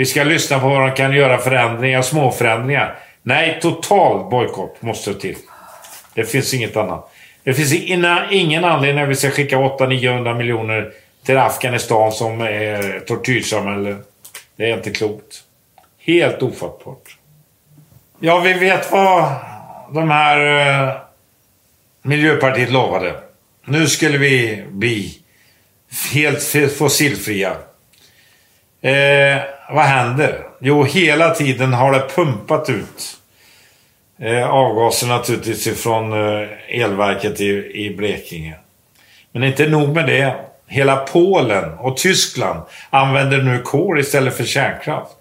Vi 0.00 0.06
ska 0.06 0.24
lyssna 0.24 0.60
på 0.60 0.68
vad 0.68 0.88
de 0.88 0.94
kan 0.94 1.12
göra 1.12 1.38
förändringar, 1.38 2.02
små 2.02 2.30
förändringar. 2.32 2.98
Nej, 3.22 3.58
total 3.62 4.30
bojkott 4.30 4.82
måste 4.82 5.14
till. 5.14 5.36
Det 6.14 6.24
finns 6.24 6.54
inget 6.54 6.76
annat. 6.76 7.12
Det 7.42 7.54
finns 7.54 7.72
ingen 8.30 8.64
anledning 8.64 9.04
att 9.04 9.10
vi 9.10 9.14
ska 9.14 9.30
skicka 9.30 9.56
800-900 9.56 10.34
miljoner 10.34 10.92
till 11.24 11.38
Afghanistan 11.38 12.12
som 12.12 12.40
är 12.40 13.00
tortyrsamhälle. 13.00 13.96
Det 14.56 14.70
är 14.70 14.76
inte 14.76 14.90
klokt. 14.90 15.42
Helt 15.98 16.42
ofattbart. 16.42 17.16
Ja, 18.20 18.40
vi 18.40 18.52
vet 18.52 18.92
vad 18.92 19.34
de 19.92 20.10
här 20.10 20.68
eh, 20.88 20.96
Miljöpartiet 22.02 22.70
lovade. 22.70 23.14
Nu 23.64 23.86
skulle 23.86 24.18
vi 24.18 24.64
bli 24.70 25.18
helt 26.12 26.42
fossilfria. 26.78 27.52
Eh, 28.82 29.59
vad 29.72 29.84
händer? 29.84 30.46
Jo, 30.60 30.84
hela 30.84 31.34
tiden 31.34 31.72
har 31.72 31.92
det 31.92 32.08
pumpat 32.14 32.70
ut 32.70 33.18
eh, 34.18 34.50
avgaser 34.50 35.06
naturligtvis 35.06 35.66
ifrån 35.66 36.12
eh, 36.12 36.48
elverket 36.68 37.40
i, 37.40 37.70
i 37.74 37.94
Blekinge. 37.96 38.54
Men 39.32 39.44
inte 39.44 39.68
nog 39.68 39.94
med 39.94 40.06
det. 40.06 40.34
Hela 40.66 40.96
Polen 40.96 41.78
och 41.78 41.96
Tyskland 41.96 42.60
använder 42.90 43.42
nu 43.42 43.58
kol 43.58 44.00
istället 44.00 44.36
för 44.36 44.44
kärnkraft. 44.44 45.12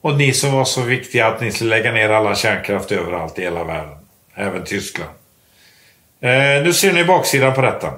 Och 0.00 0.18
ni 0.18 0.32
som 0.32 0.52
var 0.52 0.64
så 0.64 0.82
viktiga 0.82 1.26
att 1.26 1.40
ni 1.40 1.52
skulle 1.52 1.70
lägga 1.70 1.92
ner 1.92 2.10
alla 2.10 2.34
kärnkraft 2.34 2.92
överallt 2.92 3.38
i 3.38 3.42
hela 3.42 3.64
världen. 3.64 3.98
Även 4.34 4.64
Tyskland. 4.64 5.10
Eh, 6.20 6.62
nu 6.64 6.72
ser 6.72 6.92
ni 6.92 7.04
baksidan 7.04 7.54
på 7.54 7.60
detta. 7.60 7.92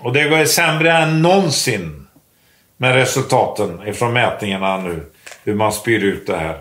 Och 0.00 0.12
det 0.12 0.28
går 0.28 0.44
sämre 0.44 0.92
än 0.92 1.22
någonsin 1.22 2.03
med 2.76 2.94
resultaten 2.94 3.88
ifrån 3.88 4.12
mätningarna 4.12 4.76
nu. 4.76 5.06
Hur 5.44 5.54
man 5.54 5.72
spyr 5.72 6.04
ut 6.04 6.26
det 6.26 6.36
här. 6.36 6.58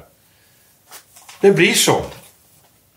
Det 1.41 1.51
blir 1.51 1.73
så. 1.73 2.01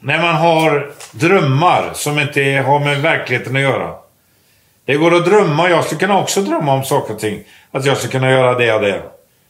När 0.01 0.23
man 0.23 0.35
har 0.35 0.93
drömmar 1.13 1.91
som 1.95 2.19
inte 2.19 2.43
har 2.43 2.79
med 2.79 3.03
verkligheten 3.03 3.57
att 3.57 3.63
göra. 3.63 3.95
Det 4.85 4.97
går 4.97 5.15
att 5.15 5.25
drömma. 5.25 5.71
Jag 5.71 5.85
skulle 5.85 6.01
kunna 6.01 6.21
också 6.21 6.41
drömma 6.41 6.73
om 6.73 6.85
saker 6.85 7.15
och 7.15 7.21
ting. 7.21 7.45
Att 7.71 7.85
jag 7.85 7.97
skulle 7.97 8.13
kunna 8.13 8.31
göra 8.31 8.55
det 8.55 8.73
och 8.73 8.81
det. 8.81 9.03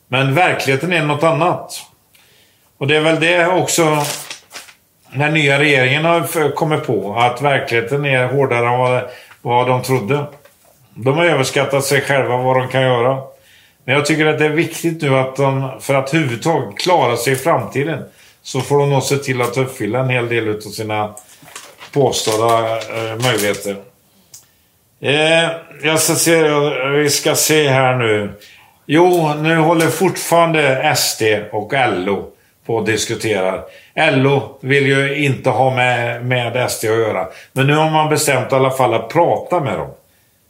Men 0.08 0.34
verkligheten 0.34 0.92
är 0.92 1.04
något 1.04 1.22
annat. 1.22 1.82
Och 2.78 2.86
det 2.86 2.96
är 2.96 3.00
väl 3.00 3.20
det 3.20 3.46
också 3.46 4.04
den 5.12 5.34
nya 5.34 5.58
regeringen 5.58 6.04
har 6.04 6.50
kommit 6.54 6.86
på. 6.86 7.16
Att 7.18 7.42
verkligheten 7.42 8.04
är 8.04 8.26
hårdare 8.26 8.66
än 8.66 8.78
vad, 8.78 9.02
vad 9.42 9.68
de 9.68 9.82
trodde. 9.82 10.24
De 10.94 11.18
har 11.18 11.24
överskattat 11.24 11.84
sig 11.84 12.00
själva 12.00 12.36
vad 12.36 12.56
de 12.56 12.68
kan 12.68 12.82
göra. 12.82 13.22
Men 13.86 13.94
jag 13.94 14.06
tycker 14.06 14.26
att 14.26 14.38
det 14.38 14.44
är 14.44 14.50
viktigt 14.50 15.02
nu 15.02 15.16
att 15.16 15.36
de, 15.36 15.70
för 15.80 15.94
att 15.94 16.14
överhuvudtaget 16.14 16.78
klara 16.78 17.16
sig 17.16 17.32
i 17.32 17.36
framtiden, 17.36 18.04
så 18.42 18.60
får 18.60 18.78
de 18.78 18.90
nog 18.90 19.02
se 19.02 19.16
till 19.16 19.42
att 19.42 19.56
uppfylla 19.56 19.98
en 19.98 20.08
hel 20.08 20.28
del 20.28 20.48
av 20.48 20.60
sina 20.60 21.14
påstådda 21.92 22.76
eh, 22.76 23.18
möjligheter. 23.22 23.76
Eh, 25.00 25.50
jag 25.82 26.00
ska 26.00 26.14
se, 26.14 26.42
vi 26.88 27.10
ska 27.10 27.34
se 27.34 27.68
här 27.68 27.96
nu. 27.96 28.32
Jo, 28.86 29.34
nu 29.34 29.56
håller 29.56 29.88
fortfarande 29.88 30.94
SD 30.96 31.22
och 31.52 31.72
LO 31.72 32.30
på 32.66 32.78
att 32.78 32.86
diskutera. 32.86 33.60
LO 33.94 34.58
vill 34.60 34.86
ju 34.86 35.24
inte 35.24 35.50
ha 35.50 35.74
med, 35.74 36.26
med 36.26 36.70
SD 36.70 36.84
att 36.84 36.90
göra. 36.90 37.26
Men 37.52 37.66
nu 37.66 37.74
har 37.74 37.90
man 37.90 38.08
bestämt 38.08 38.52
i 38.52 38.54
alla 38.54 38.70
fall 38.70 38.94
att 38.94 39.08
prata 39.08 39.60
med 39.60 39.78
dem. 39.78 39.90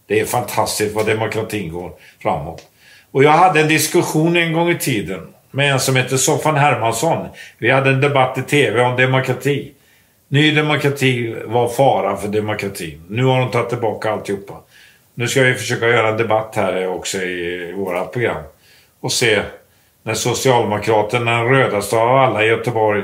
Det 0.06 0.20
är 0.20 0.24
fantastiskt 0.24 0.94
vad 0.94 1.06
demokratin 1.06 1.72
går 1.72 1.92
framåt. 2.22 2.62
Och 3.16 3.24
jag 3.24 3.30
hade 3.30 3.60
en 3.60 3.68
diskussion 3.68 4.36
en 4.36 4.52
gång 4.52 4.70
i 4.70 4.78
tiden 4.78 5.26
med 5.50 5.72
en 5.72 5.80
som 5.80 5.96
heter 5.96 6.16
Soffan 6.16 6.56
Hermansson. 6.56 7.28
Vi 7.58 7.70
hade 7.70 7.90
en 7.90 8.00
debatt 8.00 8.38
i 8.38 8.42
TV 8.42 8.80
om 8.80 8.96
demokrati. 8.96 9.72
Ny 10.28 10.50
demokrati 10.50 11.36
var 11.44 11.68
fara 11.68 12.16
för 12.16 12.28
demokratin. 12.28 13.02
Nu 13.08 13.24
har 13.24 13.40
de 13.40 13.50
tagit 13.50 13.68
tillbaka 13.68 14.10
alltihopa. 14.10 14.54
Nu 15.14 15.28
ska 15.28 15.42
vi 15.42 15.54
försöka 15.54 15.88
göra 15.88 16.08
en 16.08 16.16
debatt 16.16 16.52
här 16.56 16.88
också 16.88 17.18
i 17.18 17.72
våra 17.76 18.04
program. 18.04 18.42
Och 19.00 19.12
se 19.12 19.42
när 20.02 20.14
Socialdemokraterna, 20.14 21.42
den 21.42 21.48
rödaste 21.48 21.96
av 21.96 22.16
alla 22.16 22.44
i 22.44 22.48
Göteborg, 22.48 23.02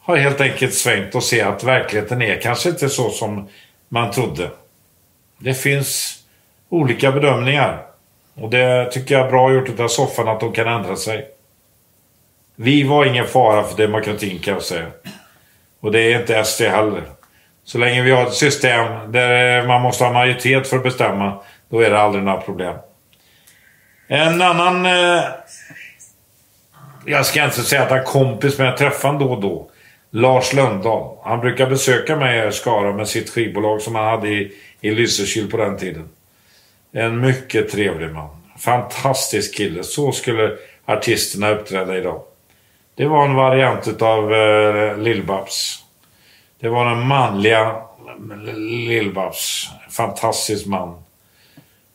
har 0.00 0.16
helt 0.16 0.40
enkelt 0.40 0.74
svängt 0.74 1.14
och 1.14 1.24
ser 1.24 1.46
att 1.46 1.64
verkligheten 1.64 2.22
är 2.22 2.40
kanske 2.40 2.68
inte 2.68 2.88
så 2.88 3.10
som 3.10 3.48
man 3.88 4.10
trodde. 4.10 4.50
Det 5.38 5.54
finns 5.54 6.18
olika 6.68 7.12
bedömningar. 7.12 7.86
Och 8.40 8.50
det 8.50 8.90
tycker 8.92 9.14
jag 9.14 9.26
är 9.26 9.30
bra 9.30 9.52
gjort 9.52 9.80
av 9.80 9.88
soffan 9.88 10.28
att 10.28 10.40
de 10.40 10.52
kan 10.52 10.68
ändra 10.68 10.96
sig. 10.96 11.28
Vi 12.56 12.82
var 12.82 13.04
ingen 13.04 13.26
fara 13.26 13.62
för 13.62 13.76
demokratin 13.76 14.38
kan 14.38 14.54
jag 14.54 14.62
säga. 14.62 14.86
Och 15.80 15.92
det 15.92 16.00
är 16.00 16.20
inte 16.20 16.44
SD 16.44 16.62
heller. 16.62 17.02
Så 17.64 17.78
länge 17.78 18.02
vi 18.02 18.10
har 18.10 18.26
ett 18.26 18.34
system 18.34 19.12
där 19.12 19.60
eh, 19.60 19.66
man 19.66 19.82
måste 19.82 20.04
ha 20.04 20.12
majoritet 20.12 20.68
för 20.68 20.76
att 20.76 20.82
bestämma, 20.82 21.42
då 21.68 21.80
är 21.80 21.90
det 21.90 22.00
aldrig 22.00 22.24
några 22.24 22.40
problem. 22.40 22.76
En 24.08 24.42
annan... 24.42 24.86
Eh, 24.86 25.24
jag 27.06 27.26
ska 27.26 27.44
inte 27.44 27.62
säga 27.62 27.82
att 27.82 27.90
han 27.90 27.98
är 27.98 28.04
kompis, 28.04 28.58
men 28.58 28.66
jag 28.66 28.76
träffar 28.76 29.08
honom 29.08 29.28
då 29.28 29.34
och 29.34 29.40
då. 29.40 29.70
Lars 30.10 30.52
Lönndahl. 30.52 31.16
Han 31.24 31.40
brukar 31.40 31.70
besöka 31.70 32.16
mig 32.16 32.48
i 32.48 32.52
Skara 32.52 32.92
med 32.92 33.08
sitt 33.08 33.30
skivbolag 33.30 33.82
som 33.82 33.94
han 33.94 34.04
hade 34.04 34.28
i, 34.28 34.52
i 34.80 34.90
Lysekil 34.90 35.50
på 35.50 35.56
den 35.56 35.76
tiden. 35.76 36.08
En 36.96 37.20
mycket 37.20 37.70
trevlig 37.70 38.12
man. 38.12 38.28
Fantastisk 38.58 39.56
kille. 39.56 39.84
Så 39.84 40.12
skulle 40.12 40.56
artisterna 40.84 41.50
uppträda 41.50 41.96
idag. 41.96 42.22
Det 42.94 43.06
var 43.06 43.24
en 43.24 43.34
variant 43.34 43.88
utav 43.88 44.34
eh, 44.34 44.98
Lill-Babs. 44.98 45.84
Det 46.60 46.68
var 46.68 46.84
den 46.84 47.06
manliga 47.06 47.60
eh, 47.60 48.54
Lill-Babs. 48.88 49.66
Fantastisk 49.90 50.66
man. 50.66 51.02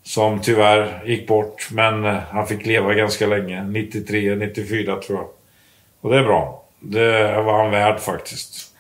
Som 0.03 0.41
tyvärr 0.41 1.01
gick 1.05 1.27
bort, 1.27 1.67
men 1.71 2.05
eh, 2.05 2.17
han 2.31 2.47
fick 2.47 2.65
leva 2.65 2.93
ganska 2.93 3.27
länge. 3.27 3.63
93, 3.63 4.35
94 4.35 5.01
tror 5.01 5.19
jag. 5.19 5.27
Och 6.01 6.09
det 6.11 6.17
är 6.17 6.23
bra. 6.23 6.63
Det 6.79 7.41
var 7.41 7.63
han 7.63 7.71
värd 7.71 7.99
faktiskt. 7.99 8.73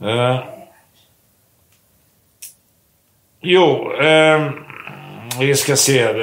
Eh. 0.00 0.38
Jo, 3.40 3.92
eh, 3.92 4.50
vi 5.38 5.54
ska 5.54 5.76
se. 5.76 6.14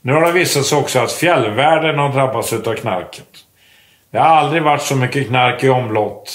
Nu 0.00 0.12
har 0.12 0.26
det 0.26 0.32
visat 0.32 0.66
sig 0.66 0.78
också 0.78 0.98
att 0.98 1.12
fjällvärlden 1.12 1.98
har 1.98 2.12
drabbats 2.12 2.52
av 2.52 2.74
knarket. 2.74 3.28
Det 4.10 4.18
har 4.18 4.26
aldrig 4.26 4.62
varit 4.62 4.82
så 4.82 4.96
mycket 4.96 5.28
knark 5.28 5.64
i 5.64 5.68
omlopp, 5.68 6.28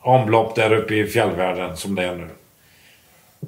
omlopp 0.00 0.54
där 0.54 0.72
uppe 0.72 0.94
i 0.94 1.06
fjällvärlden 1.06 1.76
som 1.76 1.94
det 1.94 2.04
är 2.04 2.14
nu. 2.14 2.28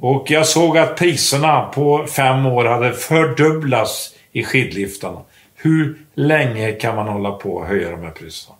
Och 0.00 0.30
jag 0.30 0.46
såg 0.46 0.78
att 0.78 0.96
priserna 0.96 1.62
på 1.62 2.06
fem 2.06 2.46
år 2.46 2.64
hade 2.64 2.92
fördubblats 2.92 4.14
i 4.32 4.44
skidliftarna. 4.44 5.20
Hur 5.56 5.98
länge 6.14 6.72
kan 6.72 6.96
man 6.96 7.08
hålla 7.08 7.30
på 7.30 7.54
och 7.54 7.66
höja 7.66 7.90
de 7.90 8.02
här 8.02 8.10
priserna? 8.10 8.56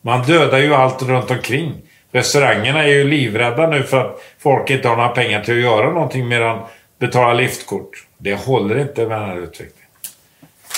Man 0.00 0.22
dödar 0.22 0.58
ju 0.58 0.74
allt 0.74 1.02
runt 1.02 1.30
omkring. 1.30 1.74
Restaurangerna 2.12 2.84
är 2.84 2.88
ju 2.88 3.04
livrädda 3.04 3.66
nu 3.66 3.82
för 3.82 4.00
att 4.00 4.20
folk 4.38 4.70
inte 4.70 4.88
har 4.88 4.96
några 4.96 5.08
pengar 5.08 5.44
till 5.44 5.54
att 5.54 5.60
göra 5.60 5.92
någonting 5.92 6.28
mer 6.28 6.40
än 6.40 6.58
betala 6.98 7.34
liftkort. 7.34 8.05
Det 8.18 8.34
håller 8.34 8.78
inte 8.78 9.06
med 9.06 9.20
den 9.20 9.28
här 9.28 9.36
utvecklingen. 9.36 9.90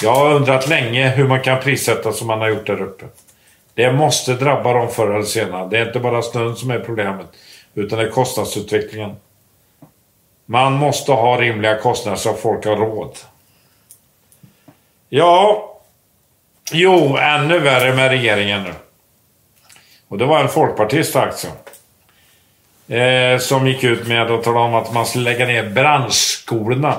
Jag 0.02 0.14
har 0.14 0.35
undrat 0.35 0.68
länge 0.68 1.09
hur 1.09 1.28
man 1.28 1.40
kan 1.40 1.61
prissätta 1.61 2.12
som 2.12 2.26
man 2.26 2.40
har 2.40 2.49
gjort 2.49 2.66
där 2.66 2.83
uppe. 2.83 3.04
Det 3.75 3.92
måste 3.92 4.35
drabba 4.35 4.73
dem 4.73 4.90
förr 4.90 5.14
eller 5.14 5.25
senare. 5.25 5.68
Det 5.68 5.78
är 5.78 5.87
inte 5.87 6.00
bara 6.00 6.23
snön 6.23 6.57
som 6.57 6.71
är 6.71 6.78
problemet, 6.78 7.26
utan 7.75 7.99
det 7.99 8.04
är 8.04 8.11
kostnadsutvecklingen. 8.11 9.16
Man 10.47 10.73
måste 10.73 11.12
ha 11.12 11.40
rimliga 11.40 11.78
kostnader 11.78 12.16
så 12.18 12.30
att 12.30 12.40
folk 12.40 12.66
har 12.66 12.76
råd. 12.76 13.16
Ja, 15.09 15.64
jo, 16.73 17.16
ännu 17.16 17.59
värre 17.59 17.95
med 17.95 18.11
regeringen 18.11 18.62
nu. 18.62 18.73
Och 20.09 20.18
det 20.18 20.25
var 20.25 20.40
en 20.40 20.49
folkpartist 20.49 21.16
alltså. 21.16 21.47
Eh, 22.88 23.38
som 23.38 23.66
gick 23.66 23.85
ut 23.85 24.07
med 24.07 24.30
att 24.30 24.45
tala 24.45 24.61
om 24.61 24.75
att 24.75 24.92
man 24.92 25.07
skulle 25.07 25.25
lägga 25.25 25.47
ner 25.47 25.71
branschskolorna. 25.71 26.95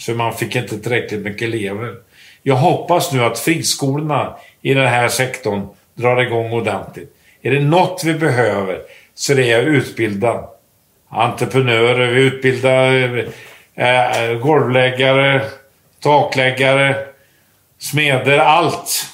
Så 0.00 0.14
man 0.14 0.34
fick 0.34 0.56
inte 0.56 0.78
tillräckligt 0.78 1.20
mycket 1.20 1.48
elever. 1.48 1.94
Jag 2.42 2.56
hoppas 2.56 3.12
nu 3.12 3.24
att 3.24 3.38
friskolorna 3.38 4.36
i 4.62 4.74
den 4.74 4.86
här 4.86 5.08
sektorn 5.08 5.66
drar 5.94 6.22
igång 6.22 6.52
ordentligt. 6.52 7.16
Är 7.42 7.50
det 7.50 7.60
något 7.60 8.02
vi 8.04 8.14
behöver 8.14 8.80
så 9.14 9.34
det 9.34 9.52
är 9.52 9.60
att 9.60 9.66
utbilda 9.66 10.44
entreprenörer, 11.08 12.06
vi 12.06 12.20
utbildar 12.20 13.18
eh, 13.74 14.38
golvläggare, 14.38 15.42
takläggare, 16.00 17.06
smeder, 17.78 18.38
allt 18.38 19.06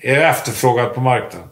är 0.00 0.20
efterfrågat 0.20 0.94
på 0.94 1.00
marknaden. 1.00 1.48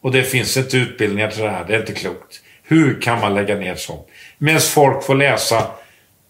Och 0.00 0.12
det 0.12 0.22
finns 0.22 0.56
inte 0.56 0.76
utbildningar 0.76 1.30
till 1.30 1.42
det 1.42 1.50
här, 1.50 1.64
det 1.64 1.74
är 1.74 1.80
inte 1.80 1.92
klokt. 1.92 2.40
Hur 2.62 3.00
kan 3.00 3.20
man 3.20 3.34
lägga 3.34 3.54
ner 3.54 3.74
sånt? 3.74 4.06
Medan 4.38 4.60
folk 4.60 5.04
får 5.04 5.14
läsa. 5.14 5.66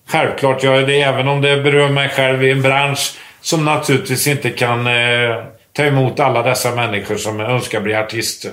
Självklart 0.09 0.63
gör 0.63 0.75
jag 0.75 0.89
det, 0.89 1.03
även 1.03 1.29
om 1.29 1.41
det 1.41 1.63
berör 1.63 1.89
mig 1.89 2.09
själv 2.09 2.45
i 2.45 2.51
en 2.51 2.63
bransch 2.63 3.19
som 3.41 3.65
naturligtvis 3.65 4.27
inte 4.27 4.51
kan 4.51 4.87
eh, 4.87 5.45
ta 5.73 5.85
emot 5.85 6.21
alla 6.21 6.43
dessa 6.43 6.75
människor 6.75 7.17
som 7.17 7.41
önskar 7.41 7.81
bli 7.81 7.95
artister. 7.95 8.53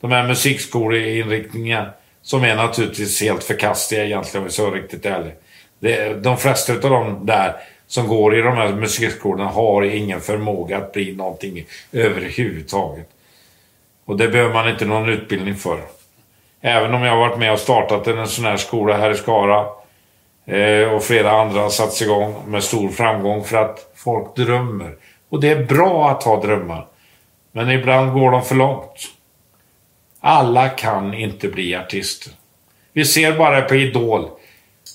De 0.00 0.12
här 0.12 0.28
musikskoleinriktningarna 0.28 1.90
som 2.22 2.44
är 2.44 2.56
naturligtvis 2.56 3.22
helt 3.22 3.44
förkastliga 3.44 4.04
egentligen 4.04 4.42
om 4.42 4.44
vi 4.44 4.52
ska 4.52 4.62
vara 4.62 4.74
riktigt 4.74 5.06
Det, 5.80 6.22
de 6.22 6.38
flesta 6.38 6.72
av 6.72 6.80
dem 6.80 7.26
där 7.26 7.56
som 7.86 8.08
går 8.08 8.38
i 8.38 8.42
de 8.42 8.56
här 8.56 8.72
musikskolorna 8.72 9.44
har 9.44 9.82
ingen 9.82 10.20
förmåga 10.20 10.78
att 10.78 10.92
bli 10.92 11.16
någonting 11.16 11.64
överhuvudtaget. 11.92 13.08
Och 14.04 14.16
det 14.16 14.28
behöver 14.28 14.54
man 14.54 14.68
inte 14.68 14.84
någon 14.84 15.08
utbildning 15.08 15.56
för. 15.56 15.80
Även 16.60 16.94
om 16.94 17.02
jag 17.02 17.12
har 17.12 17.28
varit 17.28 17.38
med 17.38 17.52
och 17.52 17.58
startat 17.58 18.06
en 18.06 18.28
sån 18.28 18.44
här 18.44 18.56
skola 18.56 18.96
här 18.96 19.10
i 19.10 19.14
Skara 19.14 19.66
Eh, 20.46 20.94
och 20.94 21.02
flera 21.02 21.30
andra 21.30 21.60
har 21.60 21.70
satts 21.70 22.02
igång 22.02 22.34
med 22.46 22.64
stor 22.64 22.88
framgång 22.88 23.44
för 23.44 23.56
att 23.56 23.92
folk 23.94 24.36
drömmer. 24.36 24.94
Och 25.28 25.40
det 25.40 25.48
är 25.48 25.64
bra 25.64 26.10
att 26.10 26.22
ha 26.22 26.42
drömmar. 26.42 26.86
Men 27.52 27.70
ibland 27.70 28.12
går 28.12 28.30
de 28.30 28.44
för 28.44 28.54
långt. 28.54 29.08
Alla 30.20 30.68
kan 30.68 31.14
inte 31.14 31.48
bli 31.48 31.74
artister. 31.76 32.32
Vi 32.92 33.04
ser 33.04 33.32
bara 33.32 33.62
på 33.62 33.74
Idol. 33.74 34.28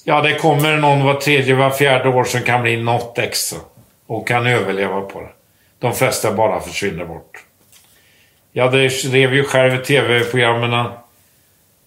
Ja, 0.06 0.22
det 0.22 0.34
kommer 0.34 0.78
någon 0.78 1.04
var 1.04 1.14
tredje, 1.14 1.56
var 1.56 1.70
fjärde 1.70 2.10
år 2.10 2.24
som 2.24 2.42
kan 2.42 2.62
bli 2.62 2.84
något 2.84 3.18
extra. 3.18 3.60
Och 4.08 4.28
kan 4.28 4.48
överleva 4.48 5.02
på 5.02 5.22
det. 5.22 5.30
De 5.80 5.94
flesta 5.94 6.34
bara 6.34 6.60
försvinner 6.60 7.06
bort. 7.06 7.44
Jag 8.52 8.72
drev 8.72 9.34
ju 9.34 9.44
själv 9.44 9.84
tv-programmen. 9.84 10.92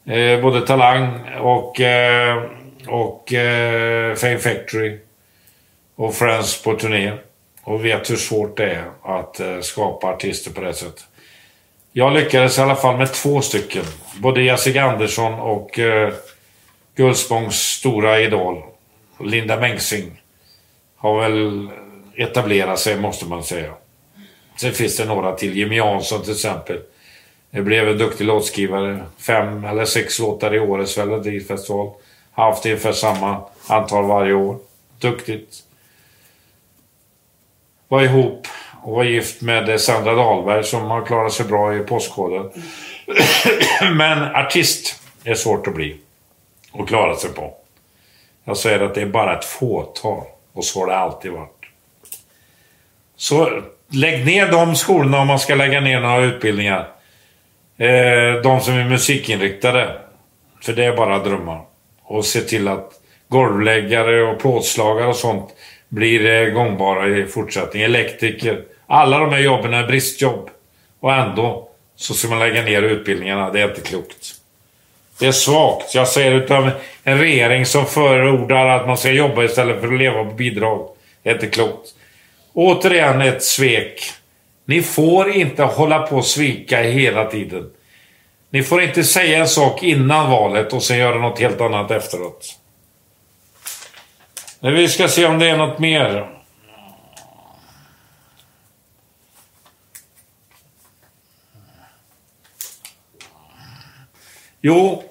Eh, 0.06 0.40
både 0.40 0.66
Talang 0.66 1.20
och, 1.40 1.80
eh, 1.80 2.42
och 2.90 3.32
eh, 3.32 4.14
Fame 4.14 4.38
Factory. 4.38 4.98
Och 5.96 6.14
Friends 6.14 6.62
på 6.62 6.74
turné. 6.74 7.12
Och 7.62 7.84
vet 7.84 8.10
hur 8.10 8.16
svårt 8.16 8.56
det 8.56 8.70
är 8.70 8.84
att 9.02 9.40
eh, 9.40 9.60
skapa 9.60 10.06
artister 10.06 10.50
på 10.50 10.60
det 10.60 10.74
sättet. 10.74 11.04
Jag 11.92 12.12
lyckades 12.12 12.58
i 12.58 12.60
alla 12.60 12.76
fall 12.76 12.96
med 12.96 13.12
två 13.12 13.40
stycken. 13.40 13.84
Både 14.18 14.42
Jessica 14.42 14.82
Andersson 14.82 15.34
och 15.34 15.78
eh, 15.78 16.12
Gullspångs 16.94 17.56
stora 17.56 18.20
idol, 18.20 18.62
Linda 19.20 19.60
Mengsing, 19.60 20.22
har 20.96 21.20
väl 21.20 21.68
etablerat 22.16 22.78
sig, 22.78 22.96
måste 22.96 23.26
man 23.26 23.44
säga. 23.44 23.72
Sen 24.56 24.72
finns 24.72 24.96
det 24.96 25.04
några 25.04 25.34
till. 25.34 25.56
Jimmy 25.56 25.76
Jansson 25.76 26.22
till 26.22 26.32
exempel. 26.32 26.80
Det 27.50 27.62
blev 27.62 27.88
en 27.88 27.98
duktig 27.98 28.24
låtskrivare. 28.24 29.04
Fem 29.18 29.64
eller 29.64 29.84
sex 29.84 30.18
låtar 30.18 30.54
i 30.54 30.58
årets 30.58 30.96
Melodifestival. 30.96 31.90
Haft 32.40 32.66
ungefär 32.66 32.92
samma 32.92 33.42
antal 33.66 34.04
varje 34.04 34.32
år. 34.32 34.58
Duktigt. 34.98 35.62
Var 37.88 38.02
ihop 38.02 38.46
och 38.82 38.94
var 38.94 39.04
gift 39.04 39.42
med 39.42 39.80
Sandra 39.80 40.14
Dahlberg 40.14 40.64
som 40.64 40.82
har 40.82 41.06
klarat 41.06 41.32
sig 41.32 41.46
bra 41.46 41.76
i 41.76 41.78
Postkoden. 41.78 42.50
Men 43.96 44.34
artist 44.36 45.02
är 45.24 45.34
svårt 45.34 45.66
att 45.66 45.74
bli 45.74 46.00
och 46.72 46.88
klara 46.88 47.16
sig 47.16 47.30
på. 47.30 47.54
Jag 48.44 48.56
säger 48.56 48.80
att 48.80 48.94
det 48.94 49.02
är 49.02 49.06
bara 49.06 49.38
ett 49.38 49.44
fåtal 49.44 50.24
och 50.52 50.64
så 50.64 50.80
har 50.80 50.86
det 50.86 50.96
alltid 50.96 51.32
varit. 51.32 51.66
Så 53.16 53.62
lägg 53.88 54.26
ner 54.26 54.52
de 54.52 54.76
skolorna 54.76 55.20
om 55.20 55.26
man 55.26 55.38
ska 55.38 55.54
lägga 55.54 55.80
ner 55.80 56.00
några 56.00 56.24
utbildningar. 56.24 56.88
Eh, 57.76 58.42
de 58.42 58.60
som 58.60 58.74
är 58.74 58.84
musikinriktade. 58.84 60.00
För 60.62 60.72
det 60.72 60.84
är 60.84 60.96
bara 60.96 61.18
drömmar. 61.18 61.69
Och 62.10 62.24
se 62.24 62.40
till 62.40 62.68
att 62.68 62.92
golvläggare 63.28 64.22
och 64.22 64.40
plåtslagare 64.40 65.08
och 65.08 65.16
sånt 65.16 65.48
blir 65.88 66.26
eh, 66.26 66.52
gångbara 66.52 67.08
i 67.08 67.26
fortsättningen. 67.26 67.90
Elektriker. 67.90 68.62
Alla 68.86 69.18
de 69.18 69.30
här 69.32 69.40
jobben 69.40 69.74
är 69.74 69.86
bristjobb. 69.86 70.50
Och 71.00 71.12
ändå 71.12 71.68
så 71.96 72.14
ska 72.14 72.28
man 72.28 72.38
lägga 72.38 72.62
ner 72.62 72.82
utbildningarna. 72.82 73.50
Det 73.50 73.60
är 73.60 73.68
inte 73.68 73.80
klokt. 73.80 74.34
Det 75.18 75.26
är 75.26 75.32
svagt. 75.32 75.94
Jag 75.94 76.08
säger 76.08 76.32
utav 76.32 76.70
en 77.04 77.18
regering 77.18 77.66
som 77.66 77.86
förordar 77.86 78.66
att 78.66 78.86
man 78.86 78.96
ska 78.96 79.10
jobba 79.10 79.44
istället 79.44 79.80
för 79.80 79.92
att 79.92 79.98
leva 79.98 80.24
på 80.24 80.34
bidrag. 80.34 80.88
Det 81.22 81.30
är 81.30 81.34
inte 81.34 81.46
klokt. 81.46 81.88
Återigen 82.52 83.20
ett 83.20 83.42
svek. 83.42 84.12
Ni 84.64 84.82
får 84.82 85.30
inte 85.30 85.62
hålla 85.62 85.98
på 85.98 86.16
och 86.16 86.26
svika 86.26 86.82
hela 86.82 87.24
tiden. 87.24 87.70
Ni 88.50 88.62
får 88.62 88.82
inte 88.82 89.04
säga 89.04 89.38
en 89.38 89.48
sak 89.48 89.82
innan 89.82 90.30
valet 90.30 90.72
och 90.72 90.82
sen 90.82 90.98
göra 90.98 91.18
något 91.18 91.38
helt 91.38 91.60
annat 91.60 91.90
efteråt. 91.90 92.58
Men 94.60 94.74
vi 94.74 94.88
ska 94.88 95.08
se 95.08 95.26
om 95.26 95.38
det 95.38 95.50
är 95.50 95.56
något 95.56 95.78
mer. 95.78 96.36
Jo, 104.60 105.02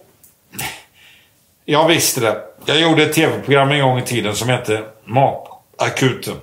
jag 1.66 1.88
visste 1.88 2.22
det. 2.22 2.44
Jag 2.66 2.82
gjorde 2.82 3.04
ett 3.04 3.14
tv-program 3.14 3.72
en 3.72 3.82
gång 3.82 4.00
i 4.00 4.02
tiden 4.02 4.36
som 4.36 4.50
hette 4.50 4.84
Matakuten. 5.06 6.36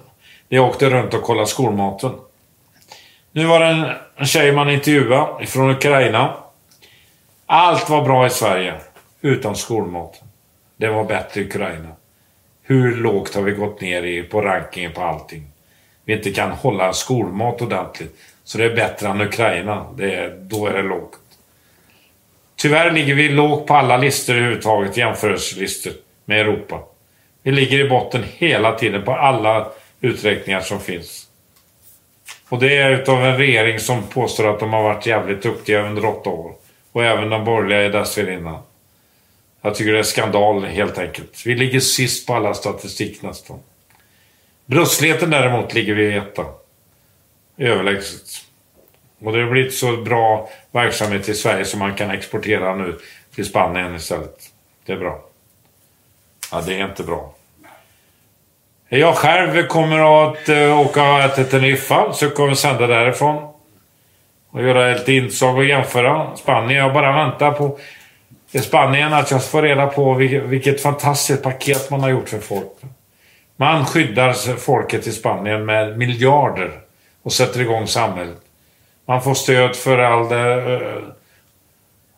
Jag 0.48 0.64
åkte 0.64 0.90
runt 0.90 1.14
och 1.14 1.22
kollade 1.22 1.46
skolmaten. 1.46 2.12
Nu 3.32 3.44
var 3.46 3.60
det 3.60 3.96
en 4.16 4.26
tjej 4.26 4.52
man 4.52 4.70
intervjuade 4.70 5.46
från 5.46 5.70
Ukraina. 5.70 6.45
Allt 7.48 7.90
var 7.90 8.02
bra 8.02 8.26
i 8.26 8.30
Sverige, 8.30 8.74
utom 9.20 9.54
skolmaten. 9.54 10.28
Det 10.76 10.88
var 10.88 11.04
bättre 11.04 11.40
i 11.40 11.44
Ukraina. 11.44 11.88
Hur 12.62 12.96
lågt 12.96 13.34
har 13.34 13.42
vi 13.42 13.52
gått 13.52 13.80
ner 13.80 14.02
i, 14.02 14.22
på 14.22 14.42
rankingen 14.42 14.92
på 14.92 15.02
allting? 15.02 15.46
Vi 16.04 16.12
inte 16.12 16.32
kan 16.32 16.50
hålla 16.50 16.92
skolmat 16.92 17.62
ordentligt. 17.62 18.16
Så 18.44 18.58
det 18.58 18.64
är 18.64 18.76
bättre 18.76 19.08
än 19.08 19.20
Ukraina. 19.20 19.86
Det 19.96 20.14
är, 20.14 20.36
då 20.40 20.66
är 20.66 20.72
det 20.72 20.82
lågt. 20.82 21.18
Tyvärr 22.56 22.90
ligger 22.90 23.14
vi 23.14 23.28
lågt 23.28 23.66
på 23.66 23.74
alla 23.74 23.96
listor 23.96 24.34
överhuvudtaget, 24.34 24.96
jämförelselistor 24.96 25.92
med 26.24 26.40
Europa. 26.40 26.80
Vi 27.42 27.52
ligger 27.52 27.78
i 27.78 27.88
botten 27.88 28.24
hela 28.36 28.78
tiden 28.78 29.04
på 29.04 29.12
alla 29.12 29.68
uträkningar 30.00 30.60
som 30.60 30.80
finns. 30.80 31.26
Och 32.48 32.58
det 32.58 32.76
är 32.76 32.90
utav 32.90 33.24
en 33.24 33.38
regering 33.38 33.80
som 33.80 34.02
påstår 34.02 34.50
att 34.50 34.60
de 34.60 34.72
har 34.72 34.82
varit 34.82 35.06
jävligt 35.06 35.42
duktiga 35.42 35.82
under 35.82 36.04
åtta 36.04 36.30
år. 36.30 36.54
Och 36.96 37.04
även 37.04 37.30
de 37.30 37.44
borgerliga 37.44 37.82
är 37.82 37.90
dessförinnan. 37.90 38.62
Jag 39.62 39.74
tycker 39.74 39.92
det 39.92 39.98
är 39.98 40.02
skandal 40.02 40.64
helt 40.64 40.98
enkelt. 40.98 41.46
Vi 41.46 41.54
ligger 41.54 41.80
sist 41.80 42.26
på 42.26 42.34
alla 42.34 42.54
statistik 42.54 43.22
nästan. 43.22 43.58
Brottsligheten 44.66 45.30
däremot 45.30 45.74
ligger 45.74 45.94
vi 45.94 46.16
etta. 46.16 46.44
Överlägset. 47.56 48.28
Och 49.18 49.32
det 49.32 49.42
har 49.42 49.50
blivit 49.50 49.74
så 49.74 49.96
bra 49.96 50.48
verksamhet 50.70 51.28
i 51.28 51.34
Sverige 51.34 51.64
som 51.64 51.78
man 51.78 51.94
kan 51.94 52.10
exportera 52.10 52.74
nu 52.74 52.98
till 53.34 53.44
Spanien 53.44 53.94
istället. 53.94 54.50
Det 54.86 54.92
är 54.92 54.98
bra. 54.98 55.24
Ja, 56.52 56.62
det 56.66 56.74
är 56.74 56.84
inte 56.84 57.02
bra. 57.02 57.34
Jag 58.88 59.14
själv 59.14 59.66
kommer 59.66 60.28
att 60.28 60.48
eh, 60.48 60.80
åka 60.80 61.28
till 61.28 61.44
Teneriffa, 61.46 62.12
så 62.12 62.24
jag 62.24 62.34
kommer 62.34 62.54
sända 62.54 62.86
därifrån. 62.86 63.55
Och 64.50 64.62
göra 64.62 64.94
lite 64.94 65.12
inslag 65.12 65.56
och 65.56 65.64
jämföra 65.64 66.36
Spanien. 66.36 66.80
Jag 66.80 66.94
bara 66.94 67.12
väntar 67.12 67.52
på 67.52 67.78
i 68.52 68.58
Spanien 68.58 69.12
att 69.12 69.30
jag 69.30 69.44
får 69.44 69.62
reda 69.62 69.86
på 69.86 70.14
vilket 70.14 70.82
fantastiskt 70.82 71.42
paket 71.42 71.90
man 71.90 72.00
har 72.00 72.08
gjort 72.08 72.28
för 72.28 72.38
folk. 72.38 72.72
Man 73.56 73.84
skyddar 73.84 74.56
folket 74.56 75.06
i 75.06 75.12
Spanien 75.12 75.64
med 75.64 75.98
miljarder 75.98 76.70
och 77.22 77.32
sätter 77.32 77.60
igång 77.60 77.86
samhället. 77.86 78.40
Man 79.06 79.22
får 79.22 79.34
stöd 79.34 79.76
för 79.76 79.98
all 79.98 80.28
det, 80.28 80.74
eh, 80.74 81.02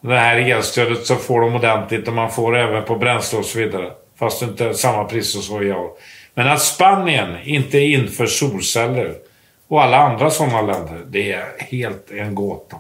det 0.00 0.18
här 0.18 0.36
elstödet 0.36 1.06
så 1.06 1.16
får 1.16 1.40
de 1.40 1.54
ordentligt 1.54 2.08
och 2.08 2.14
man 2.14 2.30
får 2.30 2.56
även 2.56 2.84
på 2.84 2.96
bränsle 2.96 3.38
och 3.38 3.44
så 3.44 3.58
vidare. 3.58 3.90
Fast 4.18 4.42
inte 4.42 4.74
samma 4.74 5.04
pris 5.04 5.46
som 5.46 5.58
vi 5.58 5.70
har. 5.70 5.90
Men 6.34 6.48
att 6.48 6.62
Spanien 6.62 7.36
inte 7.44 7.78
inför 7.78 8.26
solceller 8.26 9.14
och 9.68 9.82
alla 9.82 9.96
andra 9.96 10.30
sådana 10.30 10.62
länder, 10.62 11.04
det 11.06 11.32
är 11.32 11.46
helt 11.58 12.10
en 12.10 12.34
gåta. 12.34 12.76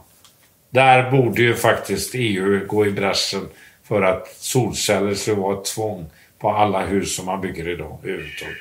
Där 0.70 1.10
borde 1.10 1.42
ju 1.42 1.54
faktiskt 1.54 2.10
EU 2.14 2.66
gå 2.66 2.86
i 2.86 2.90
bräschen 2.90 3.48
för 3.84 4.02
att 4.02 4.28
solceller 4.28 5.14
ska 5.14 5.34
vara 5.34 5.58
ett 5.58 5.64
tvång 5.64 6.06
på 6.38 6.50
alla 6.50 6.86
hus 6.86 7.16
som 7.16 7.26
man 7.26 7.40
bygger 7.40 7.68
idag 7.68 7.98
överhuvudtaget. 8.02 8.56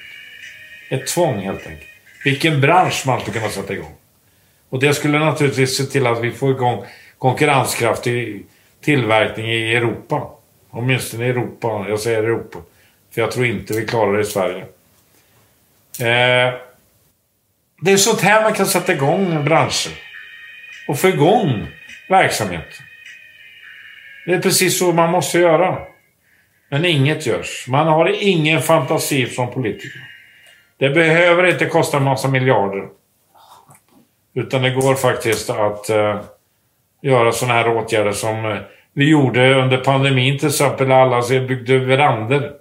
Ett 0.89 1.07
tvång 1.07 1.39
helt 1.39 1.67
enkelt. 1.67 1.89
Vilken 2.25 2.61
bransch 2.61 3.03
man 3.07 3.21
skulle 3.21 3.39
kunna 3.39 3.51
sätta 3.51 3.73
igång. 3.73 3.93
Och 4.69 4.79
det 4.79 4.93
skulle 4.93 5.19
naturligtvis 5.19 5.77
se 5.77 5.83
till 5.83 6.07
att 6.07 6.23
vi 6.23 6.31
får 6.31 6.51
igång 6.51 6.85
konkurrenskraftig 7.17 8.45
tillverkning 8.81 9.51
i 9.51 9.75
Europa. 9.75 10.29
Åtminstone 10.69 11.25
i 11.25 11.29
Europa. 11.29 11.85
Jag 11.89 11.99
säger 11.99 12.23
Europa. 12.23 12.59
För 13.11 13.21
jag 13.21 13.31
tror 13.31 13.45
inte 13.45 13.73
vi 13.73 13.85
klarar 13.85 14.13
det 14.13 14.21
i 14.21 14.25
Sverige. 14.25 14.65
Eh, 15.99 16.53
det 17.81 17.91
är 17.91 17.97
sånt 17.97 18.21
här 18.21 18.43
man 18.43 18.53
kan 18.53 18.65
sätta 18.65 18.93
igång 18.93 19.45
branscher. 19.45 19.91
Och 20.87 20.99
få 20.99 21.07
igång 21.07 21.67
verksamhet. 22.09 22.67
Det 24.25 24.33
är 24.33 24.41
precis 24.41 24.79
så 24.79 24.91
man 24.91 25.11
måste 25.11 25.39
göra. 25.39 25.77
Men 26.69 26.85
inget 26.85 27.25
görs. 27.25 27.65
Man 27.67 27.87
har 27.87 28.23
ingen 28.23 28.61
fantasi 28.61 29.25
från 29.25 29.53
politiker. 29.53 30.01
Det 30.77 30.89
behöver 30.89 31.43
inte 31.47 31.65
kosta 31.65 31.97
en 31.97 32.03
massa 32.03 32.27
miljarder. 32.27 32.87
Utan 34.35 34.61
det 34.61 34.69
går 34.69 34.95
faktiskt 34.95 35.49
att 35.49 35.89
uh, 35.89 36.21
göra 37.01 37.31
sådana 37.31 37.53
här 37.53 37.77
åtgärder 37.77 38.11
som 38.11 38.45
uh, 38.45 38.57
vi 38.93 39.09
gjorde 39.09 39.53
under 39.53 39.77
pandemin 39.77 40.39
till 40.39 40.47
exempel. 40.47 40.91
Alla 40.91 41.21
byggde 41.29 41.77
verandor. 41.77 42.51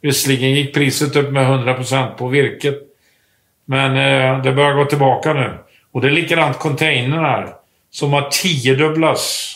Visserligen 0.00 0.50
gick 0.50 0.74
priset 0.74 1.16
upp 1.16 1.32
med 1.32 1.46
100% 1.46 2.14
på 2.14 2.28
virket. 2.28 2.87
Men 3.70 3.96
eh, 3.96 4.42
det 4.42 4.52
börjar 4.52 4.74
gå 4.74 4.84
tillbaka 4.84 5.32
nu. 5.32 5.58
Och 5.92 6.00
det 6.00 6.08
är 6.08 6.12
likadant 6.12 6.58
containrar 6.58 7.54
som 7.90 8.12
har 8.12 8.22
tiodubblats 8.30 9.54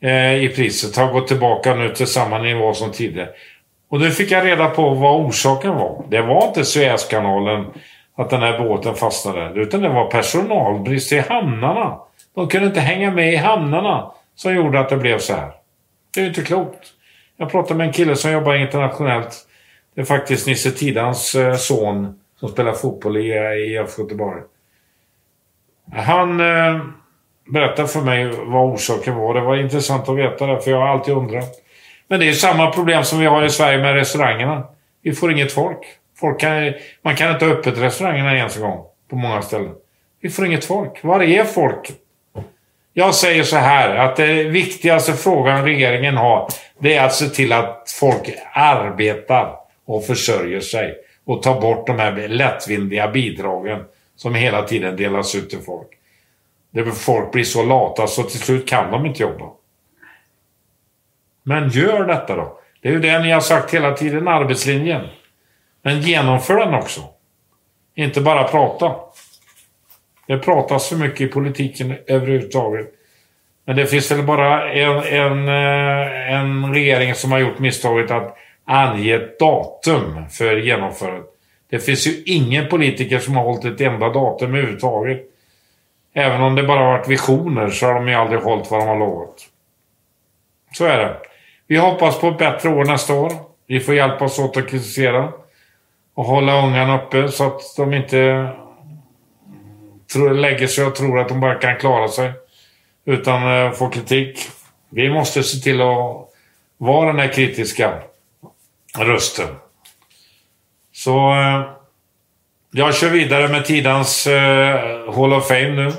eh, 0.00 0.34
i 0.34 0.48
priset. 0.48 0.96
Har 0.96 1.12
gått 1.12 1.28
tillbaka 1.28 1.74
nu 1.74 1.88
till 1.88 2.06
samma 2.06 2.38
nivå 2.38 2.74
som 2.74 2.92
tidigare. 2.92 3.28
Och 3.88 4.00
nu 4.00 4.10
fick 4.10 4.30
jag 4.30 4.46
reda 4.46 4.68
på 4.68 4.90
vad 4.94 5.20
orsaken 5.20 5.74
var. 5.74 6.04
Det 6.08 6.22
var 6.22 6.46
inte 6.46 6.64
Suezkanalen, 6.64 7.66
att 8.16 8.30
den 8.30 8.42
här 8.42 8.58
båten 8.58 8.94
fastnade. 8.94 9.60
Utan 9.60 9.80
det 9.80 9.88
var 9.88 10.10
personalbrist 10.10 11.12
i 11.12 11.18
hamnarna. 11.18 11.98
De 12.34 12.48
kunde 12.48 12.66
inte 12.66 12.80
hänga 12.80 13.10
med 13.10 13.32
i 13.32 13.36
hamnarna 13.36 14.10
som 14.34 14.54
gjorde 14.54 14.80
att 14.80 14.88
det 14.88 14.96
blev 14.96 15.18
så 15.18 15.34
här. 15.34 15.50
Det 16.14 16.20
är 16.20 16.22
ju 16.22 16.28
inte 16.28 16.42
klokt. 16.42 16.86
Jag 17.36 17.50
pratade 17.50 17.74
med 17.74 17.86
en 17.86 17.92
kille 17.92 18.16
som 18.16 18.32
jobbar 18.32 18.54
internationellt. 18.54 19.46
Det 19.94 20.00
är 20.00 20.04
faktiskt 20.04 20.46
Nisse 20.46 20.70
Tidans 20.70 21.34
eh, 21.34 21.56
son 21.56 22.18
som 22.44 22.52
spelar 22.52 22.72
fotboll 22.72 23.16
i 23.16 23.30
IF 23.74 23.98
Göteborg. 23.98 24.42
Han 25.92 26.40
eh, 26.40 26.80
berättade 27.46 27.88
för 27.88 28.00
mig 28.00 28.26
vad 28.26 28.72
orsaken 28.74 29.14
var. 29.14 29.34
Det 29.34 29.40
var 29.40 29.56
intressant 29.56 30.08
att 30.08 30.16
veta 30.16 30.46
det, 30.46 30.60
för 30.60 30.70
jag 30.70 30.78
har 30.78 30.88
alltid 30.88 31.14
undrat. 31.14 31.52
Men 32.08 32.20
det 32.20 32.28
är 32.28 32.32
samma 32.32 32.70
problem 32.70 33.04
som 33.04 33.18
vi 33.18 33.26
har 33.26 33.42
i 33.42 33.50
Sverige 33.50 33.78
med 33.78 33.94
restaurangerna. 33.94 34.66
Vi 35.02 35.12
får 35.12 35.32
inget 35.32 35.52
folk. 35.52 35.78
folk 36.20 36.40
kan, 36.40 36.72
man 37.02 37.16
kan 37.16 37.32
inte 37.32 37.44
ha 37.44 37.52
öppet 37.52 37.78
restaurangerna 37.78 38.36
ens 38.36 38.56
en 38.56 38.62
gång 38.62 38.84
på 39.10 39.16
många 39.16 39.42
ställen. 39.42 39.74
Vi 40.20 40.30
får 40.30 40.46
inget 40.46 40.64
folk. 40.64 41.04
Var 41.04 41.22
är 41.22 41.44
folk? 41.44 41.92
Jag 42.92 43.14
säger 43.14 43.42
så 43.42 43.56
här 43.56 43.96
att 43.96 44.16
det 44.16 44.44
viktigaste 44.44 45.12
frågan 45.12 45.64
regeringen 45.64 46.16
har 46.16 46.48
det 46.78 46.94
är 46.94 47.06
att 47.06 47.14
se 47.14 47.26
till 47.26 47.52
att 47.52 47.94
folk 48.00 48.34
arbetar 48.52 49.56
och 49.86 50.06
försörjer 50.06 50.60
sig 50.60 51.03
och 51.24 51.42
ta 51.42 51.60
bort 51.60 51.86
de 51.86 51.98
här 51.98 52.28
lättvindiga 52.28 53.08
bidragen 53.08 53.84
som 54.16 54.34
hela 54.34 54.62
tiden 54.62 54.96
delas 54.96 55.34
ut 55.34 55.50
till 55.50 55.58
folk. 55.58 55.88
Där 56.70 56.84
folk 56.84 57.32
blir 57.32 57.44
så 57.44 57.62
lata 57.62 58.06
så 58.06 58.22
till 58.22 58.40
slut 58.40 58.68
kan 58.68 58.90
de 58.90 59.06
inte 59.06 59.22
jobba. 59.22 59.50
Men 61.42 61.68
gör 61.68 62.06
detta 62.06 62.36
då. 62.36 62.58
Det 62.80 62.88
är 62.88 62.92
ju 62.92 63.00
det 63.00 63.18
ni 63.18 63.30
har 63.30 63.40
sagt 63.40 63.74
hela 63.74 63.92
tiden, 63.92 64.28
arbetslinjen. 64.28 65.06
Men 65.82 66.00
genomför 66.00 66.56
den 66.56 66.74
också. 66.74 67.00
Inte 67.94 68.20
bara 68.20 68.44
prata. 68.44 68.94
Det 70.26 70.38
pratas 70.38 70.88
för 70.88 70.96
mycket 70.96 71.20
i 71.20 71.26
politiken 71.26 71.94
överhuvudtaget. 72.06 72.90
Men 73.64 73.76
det 73.76 73.86
finns 73.86 74.10
väl 74.10 74.22
bara 74.22 74.72
en, 74.72 74.96
en, 74.96 75.48
eh, 75.48 76.34
en 76.34 76.74
regering 76.74 77.14
som 77.14 77.32
har 77.32 77.38
gjort 77.38 77.58
misstaget 77.58 78.10
att 78.10 78.36
ange 78.64 79.14
ett 79.14 79.38
datum 79.38 80.28
för 80.28 80.56
genomförandet. 80.56 81.30
Det 81.70 81.78
finns 81.78 82.06
ju 82.06 82.22
ingen 82.26 82.68
politiker 82.68 83.18
som 83.18 83.36
har 83.36 83.44
hållit 83.44 83.64
ett 83.64 83.80
enda 83.80 84.08
datum 84.08 84.54
överhuvudtaget. 84.54 85.30
Även 86.14 86.42
om 86.42 86.54
det 86.54 86.62
bara 86.62 86.78
har 86.78 86.98
varit 86.98 87.08
visioner 87.08 87.70
så 87.70 87.86
har 87.86 87.94
de 87.94 88.08
ju 88.08 88.14
aldrig 88.14 88.40
hållit 88.40 88.70
vad 88.70 88.80
de 88.80 88.88
har 88.88 88.98
lovat. 88.98 89.34
Så 90.72 90.84
är 90.84 90.98
det. 90.98 91.16
Vi 91.66 91.76
hoppas 91.76 92.20
på 92.20 92.28
ett 92.28 92.38
bättre 92.38 92.68
år 92.68 92.84
nästa 92.84 93.14
år. 93.14 93.32
Vi 93.66 93.80
får 93.80 93.94
hjälpas 93.94 94.38
åt 94.38 94.56
att 94.56 94.68
kritisera 94.68 95.32
och 96.14 96.24
hålla 96.24 96.66
ungarna 96.66 97.02
uppe 97.02 97.28
så 97.28 97.46
att 97.46 97.60
de 97.76 97.94
inte 97.94 98.48
lägger 100.34 100.66
sig 100.66 100.84
och 100.84 100.94
tror 100.94 101.18
att 101.18 101.28
de 101.28 101.40
bara 101.40 101.54
kan 101.54 101.76
klara 101.76 102.08
sig 102.08 102.32
utan 103.04 103.40
får 103.70 103.76
få 103.76 103.88
kritik. 103.88 104.38
Vi 104.90 105.10
måste 105.10 105.42
se 105.42 105.58
till 105.58 105.80
att 105.80 106.28
vara 106.78 107.06
den 107.06 107.18
här 107.18 107.32
kritiska 107.32 107.94
rösten. 108.98 109.48
Så 110.92 111.34
eh, 111.34 111.70
jag 112.70 112.94
kör 112.94 113.10
vidare 113.10 113.48
med 113.48 113.64
Tidans 113.64 114.26
eh, 114.26 115.14
Hall 115.14 115.32
of 115.32 115.48
Fame 115.48 115.68
nu. 115.68 115.92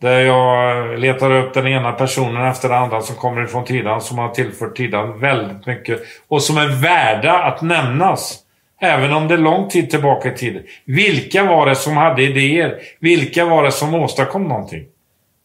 Där 0.00 0.20
jag 0.20 0.98
letar 0.98 1.30
upp 1.30 1.54
den 1.54 1.66
ena 1.66 1.92
personen 1.92 2.46
efter 2.46 2.68
den 2.68 2.78
andra 2.78 3.00
som 3.00 3.16
kommer 3.16 3.44
ifrån 3.44 3.64
Tidan 3.64 4.00
som 4.00 4.18
har 4.18 4.28
tillfört 4.28 4.76
Tidan 4.76 5.20
väldigt 5.20 5.66
mycket 5.66 6.02
och 6.28 6.42
som 6.42 6.56
är 6.56 6.82
värda 6.82 7.38
att 7.38 7.62
nämnas. 7.62 8.38
Även 8.80 9.12
om 9.12 9.28
det 9.28 9.34
är 9.34 9.38
lång 9.38 9.68
tid 9.68 9.90
tillbaka 9.90 10.32
i 10.32 10.36
tiden. 10.36 10.62
Vilka 10.84 11.44
var 11.44 11.66
det 11.66 11.74
som 11.74 11.96
hade 11.96 12.22
idéer? 12.22 12.78
Vilka 13.00 13.44
var 13.44 13.64
det 13.64 13.72
som 13.72 13.94
åstadkom 13.94 14.44
någonting? 14.44 14.86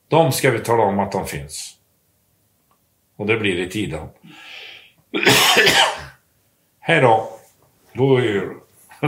De 0.10 0.32
ska 0.32 0.52
vi 0.52 0.60
tala 0.60 0.84
om 0.84 1.00
att 1.00 1.12
de 1.12 1.28
finns. 1.28 1.74
Och 3.18 3.26
det 3.26 3.38
blir 3.38 3.60
i 3.60 3.70
Tidan. 3.70 4.10
Hej 6.86 7.02
då! 7.02 7.30
God 7.93 8.24
jul! 8.24 8.56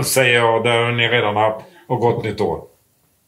Säger 0.03 0.33
jag 0.39 0.63
där 0.63 0.91
ni 0.91 1.07
redan 1.07 1.35
haft 1.35 1.65
och 1.87 1.99
gott 1.99 2.23
nytt 2.23 2.41
år. 2.41 2.61